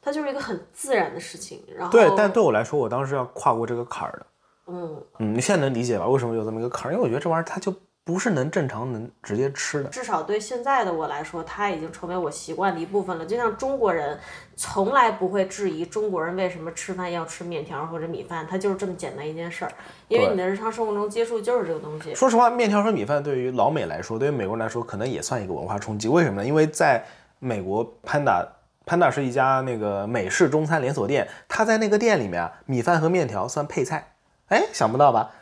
[0.00, 4.24] 它就是一个很自然的事情，然后对，但对我来说，我当时要跨过这个坎儿的。
[4.66, 6.06] 嗯，嗯，你现在能理解吧？
[6.06, 6.92] 为什么有这么一个坎儿？
[6.92, 9.88] 因为我觉得这玩意儿它就不是能正常能直接吃的。
[9.88, 13.26] 至少对现在的我来说，它已经成为我习惯的一部分了。
[13.26, 14.18] 就像中国人
[14.54, 19.72] 从来不会质疑中国人为什么吃饭要吃面条或者米饭，它就是这么简单一件事儿。
[20.08, 22.14] 因为你的日常生活中接触就是这个东西。
[22.14, 26.06] 说实话，面条和米饭对于老美来说，对于美国人来说，可能也算一个文化冲击。
[26.08, 26.46] 为什么呢？
[26.46, 27.04] 因为在
[27.38, 28.46] 美国，Panda
[28.84, 34.12] Panda 是一家那个美式中餐连锁店，他在那个店里面啊，米饭和面条算配菜。
[34.48, 35.32] 哎，想不到吧？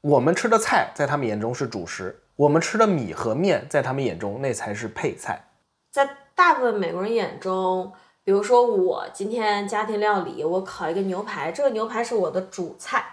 [0.00, 5.48] 我们吃的菜在他们眼中是主食，我们吃的米和面在他们眼中那才是配菜。
[5.92, 7.92] 在大部分美国人眼中，
[8.24, 13.04] 比如说我今天家庭料理，我烤一个牛排，这个牛排是我的主菜。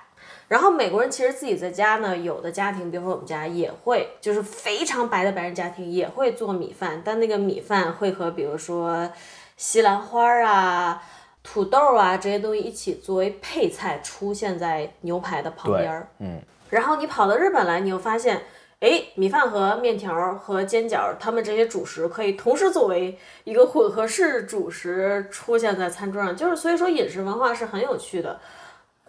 [0.47, 9.09] 然后美国人其实自己在家呢，有的家庭，比如说我们家也会，就是非常白的白人家庭也会做米饭，但那个米饭会和比如说
[9.57, 11.01] 西兰花啊、
[11.43, 16.07] 土豆啊这些东西一起作为配菜出现在牛排的旁边儿。
[16.19, 16.39] 嗯，
[16.69, 18.41] 然后你跑到日本来，你又发现，
[18.79, 28.39] 哎，米饭和面条和煎饺，他们这些主食可以同时作为一个混合式主食出现在餐桌上，就是所以说饮食文化是很有趣的。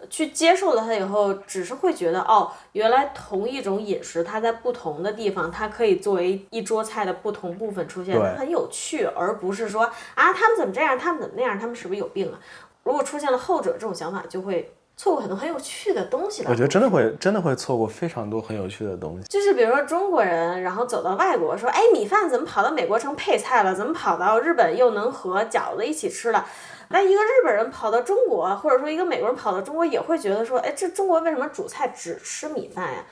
[0.09, 9.83] 去接受了它以后，只是会觉得哦，原来同一种饮食，它在不同的地方，它可以作为一桌菜的不同部分出现，它很有趣，而不是说
[10.13, 12.39] 啊，他们怎么这样，他们怎么那样，他们是不是有病啊？
[12.83, 16.49] 如果出现了后者这种想法，就会错过很多很有趣的东西了。
[16.49, 19.27] 我觉得真的会真的会错过非常多很有趣的东西。
[19.27, 23.73] 就是比如说中国人，然后走到外国说，哎，米饭怎么跑到美国成配菜了？
[23.73, 26.45] 怎么跑到日本又能和饺子一起吃了？
[26.89, 33.03] 那一个日本人跑到中国，或者说一个美国人跑到中国，也会觉得说，哎，这中国为什么主菜只吃米饭呀？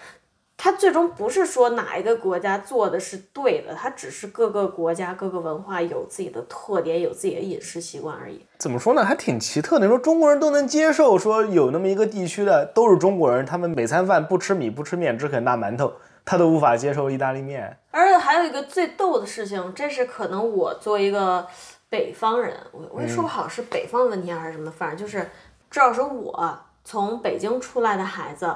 [0.56, 8.40] 它最终不是说哪一个国家做的是对的，它只是各个国家、各个文化有自己的特点，有自己的饮食习惯而已。
[8.60, 9.04] 怎么说呢？
[9.04, 9.86] 还挺奇特的。
[9.86, 15.92] 你说中国人都能接受，说有那么一个地区的都是中国人，他们每餐饭不吃米不吃面，只啃大馒头，
[16.24, 17.78] 他都无法接受意大利面。
[17.92, 21.46] 而且还有一个最逗的事情，这是可能我作为一个
[21.94, 25.30] 北方人，我我也说不好是北方的问题还是什么，反正就是
[25.70, 28.52] 至少是我从北京出来的孩子，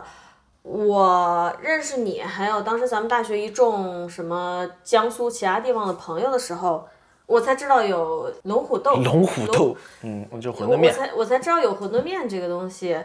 [0.64, 6.88] 我认识你，还有当时咱们大学一众什么江苏其他地方的朋友的时候，
[7.28, 8.96] 我才知道有龙虎斗。
[8.96, 10.92] 龙虎斗，嗯，我就馄饨面我面。
[10.92, 13.00] 才我才知道有馄饨面这个东西。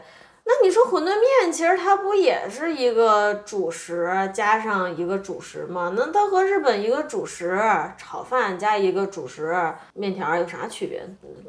[0.45, 5.93] 那你说馄饨面其实它不也是一个主食加上一个主食吗？
[5.97, 7.61] 那它和日本一个主食
[7.97, 9.55] 炒饭加一个主食
[9.95, 11.03] 面条有啥区别？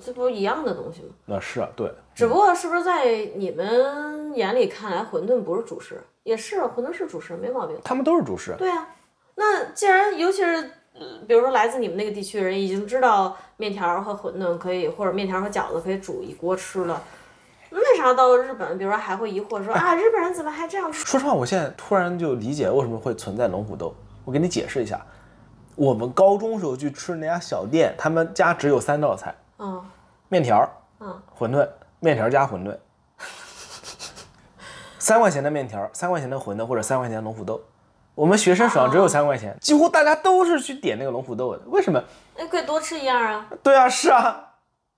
[0.03, 1.09] 这不是一样的东西吗？
[1.25, 5.99] 那是啊，对，只不过是不是在你们眼里看来馄饨不是主食？
[6.23, 7.75] 也是，馄饨是主食，没毛病。
[7.83, 8.55] 他们都是主食。
[8.57, 8.87] 对啊，
[9.35, 10.55] 那既然尤其是，
[10.93, 17.01] 呃比如说来自你们那个地区的人已经知道面条和馄饨可以，或者面条和饺子可以煮一锅吃了，为
[18.03, 21.05] 啥到日本，比如说还会疑惑说啊，日本人怎么还这样吃？
[21.05, 23.95] 说实话，我现在突然就理解为什么会存在龙虎斗。
[24.25, 24.99] 我给你解释一下，
[25.75, 29.81] 我们高中时候去吃那家小店，他们家只有三道菜：嗯
[30.27, 31.65] 面条、嗯，馄饨，
[32.01, 32.77] 面条加馄饨。
[34.99, 37.61] 三块钱的面条，三块钱的馄饨，或者三块钱的龙虎斗。
[38.15, 41.61] 我们学生手上只有三块钱，几乎大家都是去点那个龙虎斗的。
[41.67, 42.03] 为什么？
[42.37, 44.52] 那可以多吃一样啊，对啊，是啊，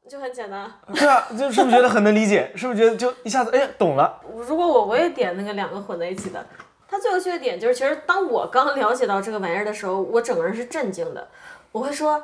[0.09, 0.71] 就很简单。
[0.93, 2.51] 对啊，就是不是觉得很能理解？
[2.55, 4.21] 是不是觉得就一下子哎懂了？
[4.47, 6.45] 如果我我也点那个两个混在一起的，
[6.87, 11.27] 它最有趣的点就是，其实当我刚了解到这个玩意儿的时候，我整个人是震惊的。
[11.71, 12.23] 我会说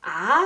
[0.00, 0.40] 啊，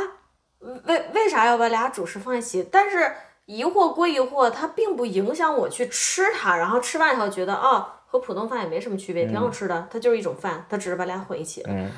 [0.84, 2.66] 为为啥要把俩主食放一起？
[2.70, 3.12] 但是
[3.46, 11.68] 疑惑归疑惑，它并不影响我去吃它，然后吃完以后觉得哦，和普通饭也没什么区别，挺好吃的，它就是一种饭，它只是把俩混一起了。
[11.70, 11.90] 嗯，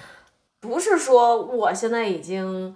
[0.61, 2.75] 不是说我现在已经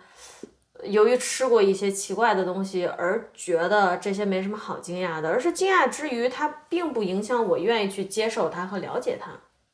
[0.85, 9.31] 由于吃过一些奇怪的东西而觉得这些没什么好惊讶的，而是惊讶之余，它并不影响我愿意去接受它和了解它。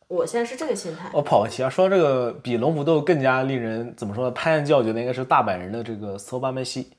[0.09, 1.09] 我现在是这个心态。
[1.13, 4.31] 我跑个题啊，说这个比龙虎斗更加令人怎么说呢？
[4.31, 6.93] 拍案叫绝的应该是大阪人的这个 soba 面西，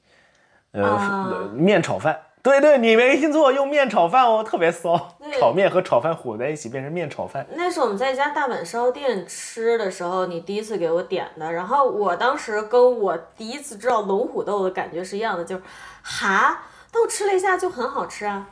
[0.72, 2.20] 呃，面炒饭。
[2.44, 7.48] 对对，你没听错，用面炒饭哦，特别骚，炒面和炒饭混在一起变成面炒饭。
[7.56, 11.54] 那是我们在一家大阪烧店吃的时候，你第一次给我点的。
[11.54, 15.64] 然后我当时跟我第一次知道龙虎斗的感觉是一样的，就是
[16.02, 18.50] 哈，但我吃了一下就很好吃啊。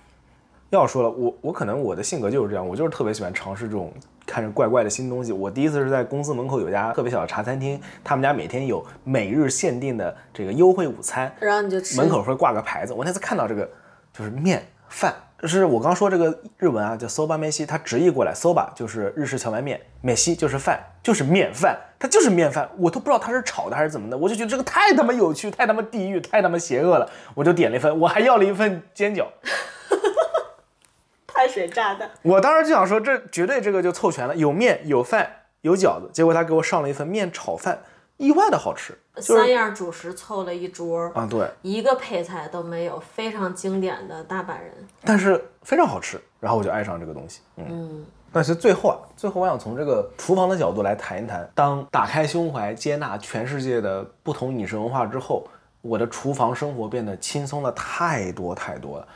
[0.70, 3.92] 要说了，我我可能我的性格就是这样，我就是特别喜欢尝试这种
[4.26, 5.34] 看着怪怪的新东西。
[5.34, 12.94] 我第一次是在公司门口有家特别小的茶餐厅，他们家每天有每日限定的这个优惠午餐，然后你就吃门口会挂个牌子。
[12.94, 13.70] 我那次看到这个
[14.14, 29.26] 就是面饭，就是我刚说这个日文啊，叫 soba 面西，它直译过来 soba 就是日式荞麦面，面西就是饭，就是面饭，它就是面饭，我都不知道它是炒的还是怎么的，我就觉得这个太他妈有趣，太他妈地狱，太他妈邪恶了，我就点了一份，我还要了一份煎饺。
[31.34, 32.12] 碳水炸弹。
[32.24, 37.82] 我当时就想说，这绝对这个就凑全了，有面有饭有饺子，结果他给我上了一份面炒饭，
[38.18, 44.74] 意外的好吃，就是三样主食凑了一桌，啊对，一个配菜都没有，非常经典的大阪人。
[45.04, 48.06] 但是非常好吃，然后我就爱上这个东西，嗯。
[48.34, 55.46] 但是最后啊，最后我想从这个厨房的角度来谈一谈，当打开胸怀接纳全世界的不同饮食文化之后，
[55.82, 59.08] 我的厨房生活变得轻松了太多太多了。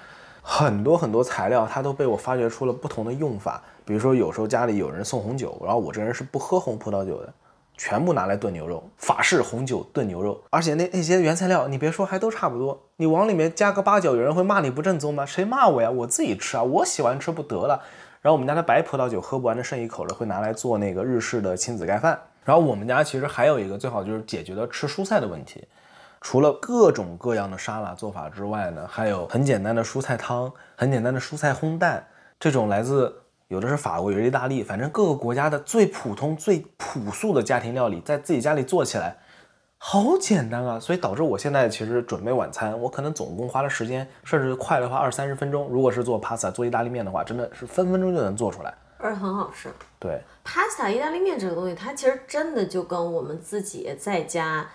[0.41, 3.63] 很多很多材料，它都被我发掘出了不同的用法。
[3.85, 7.33] 比如说，有时候家里有人送红酒，然后我这人是不喝红葡萄酒的，
[7.77, 10.41] 全部拿来炖牛肉，法式红酒炖牛肉。
[10.49, 12.81] 而且那那些原材料，你别说，还都差不多。
[12.97, 15.25] 你往里面加个八角，有人会骂你不正宗吗？
[15.25, 15.89] 谁骂我呀？
[15.89, 17.81] 我自己吃啊，我喜欢吃不得了。
[18.21, 22.19] 然后我们家的白葡萄酒喝不完的剩一口了，会拿来做那个日式的亲子盖饭。
[22.43, 25.67] 然后我们家其实还有一个最好就是解决了吃蔬菜的问题。
[26.21, 32.03] 除了各种各样的沙拉做法之外呢，还有很简单的蔬菜汤，很简单的蔬菜烘蛋，
[32.39, 33.15] 这种来自
[33.47, 39.17] 有的是法国，有的是意大利，反正各个国家的最普通、最朴素的家庭料理，在自己家里做起来，
[39.77, 40.79] 好简单啊！
[40.79, 45.67] 所以导致我现在其实准备晚餐，我可能总共花的时间，甚至快的话二三十分钟。
[45.67, 48.73] 如果是做 pasta、做意大利面的话，真的是分分钟就能做出来。
[48.97, 49.69] 而且很好吃。
[49.99, 54.65] 对，pasta 意大利面这个东西，它其实真的就跟我们自己在家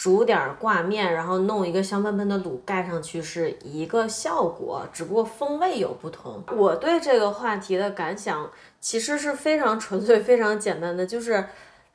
[0.00, 6.42] 煮点挂面，然后弄一个香喷喷的卤盖上去是一个效果，只不过风味有不同。
[6.56, 11.44] 我对这个话题的感想其实是非常纯粹、非常简单的，就是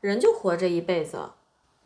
[0.01, 1.17] 人就活这一辈子。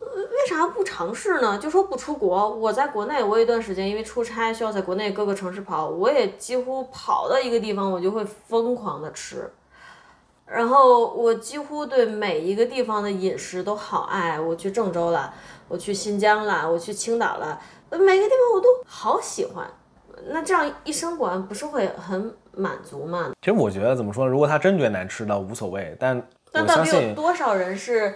[0.01, 1.57] 为啥不尝试呢？
[1.57, 9.49] 就说不出国，我在国内，我有一段时间因为出差需要在国内各个城市跑，我也几乎跑到一个地方，我就会疯狂的吃。
[10.51, 14.39] 然后我几乎对每一个地方的饮食都好爱。
[14.39, 15.33] 我去郑州了，
[15.67, 19.69] 我去新疆了，我去青岛了，每个地方我都好喜欢。
[20.27, 23.31] 那这样一生活不是会很满足吗？
[23.41, 24.31] 其实我觉得怎么说呢？
[24.31, 25.95] 如果他真觉得难吃，倒无所谓。
[25.99, 26.21] 但
[26.51, 28.15] 但到底有多少人是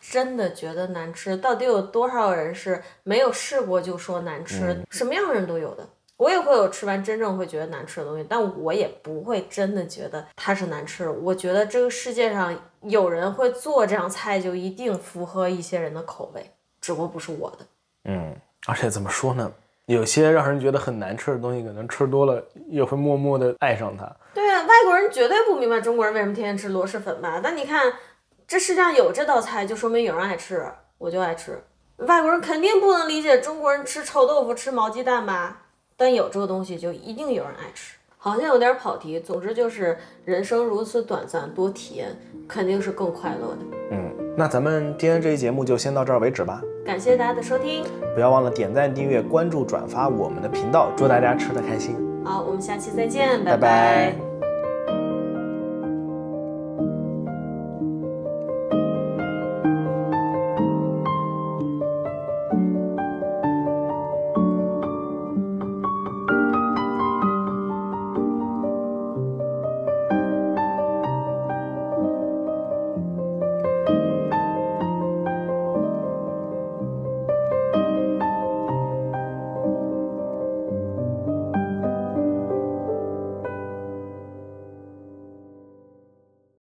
[0.00, 1.36] 真的觉得难吃？
[1.36, 4.82] 到底有多少人是没有试过就说难吃？
[4.90, 5.86] 什么样的人都有的。
[6.16, 11.12] 我也会有吃完真正会觉得难吃的东西，但我也不会真的觉得它是难吃的。
[11.12, 16.50] 我觉得这个世界上有人会做这样菜，就一定符合一些人的口味，
[16.80, 17.58] 只不过不是我的。
[18.04, 18.34] 嗯，
[18.66, 19.52] 而且怎么说呢？
[19.86, 24.10] 有些让人觉得很难吃的东西，可能吃多了也会默默的爱上它。
[24.34, 27.40] 对啊，外国人绝对不明白中国人为什么天天吃螺蛳粉吧？
[27.42, 27.92] 但你看，
[28.48, 30.66] 这世界上有这道菜，就说明有人爱吃，
[30.98, 31.62] 我就爱吃。
[31.98, 35.65] 外国人肯定不能理解中国人吃臭豆腐、吃毛鸡蛋吧？
[35.96, 37.96] 但有这个东西，就一定有人爱吃。
[38.18, 39.20] 好像有点跑题。
[39.20, 42.16] 总之就是人生如此短暂，多体验
[42.48, 43.58] 肯定是更快乐的。
[43.92, 46.60] 嗯，那咱们今天这期节目就先到这儿为止吧。
[46.84, 47.84] 感谢大家的收听，
[48.14, 51.96] 不要忘了点赞、订阅、关注、转发我们的频道，祝大家吃的开心。
[52.24, 54.16] 好，我们下期再见，拜拜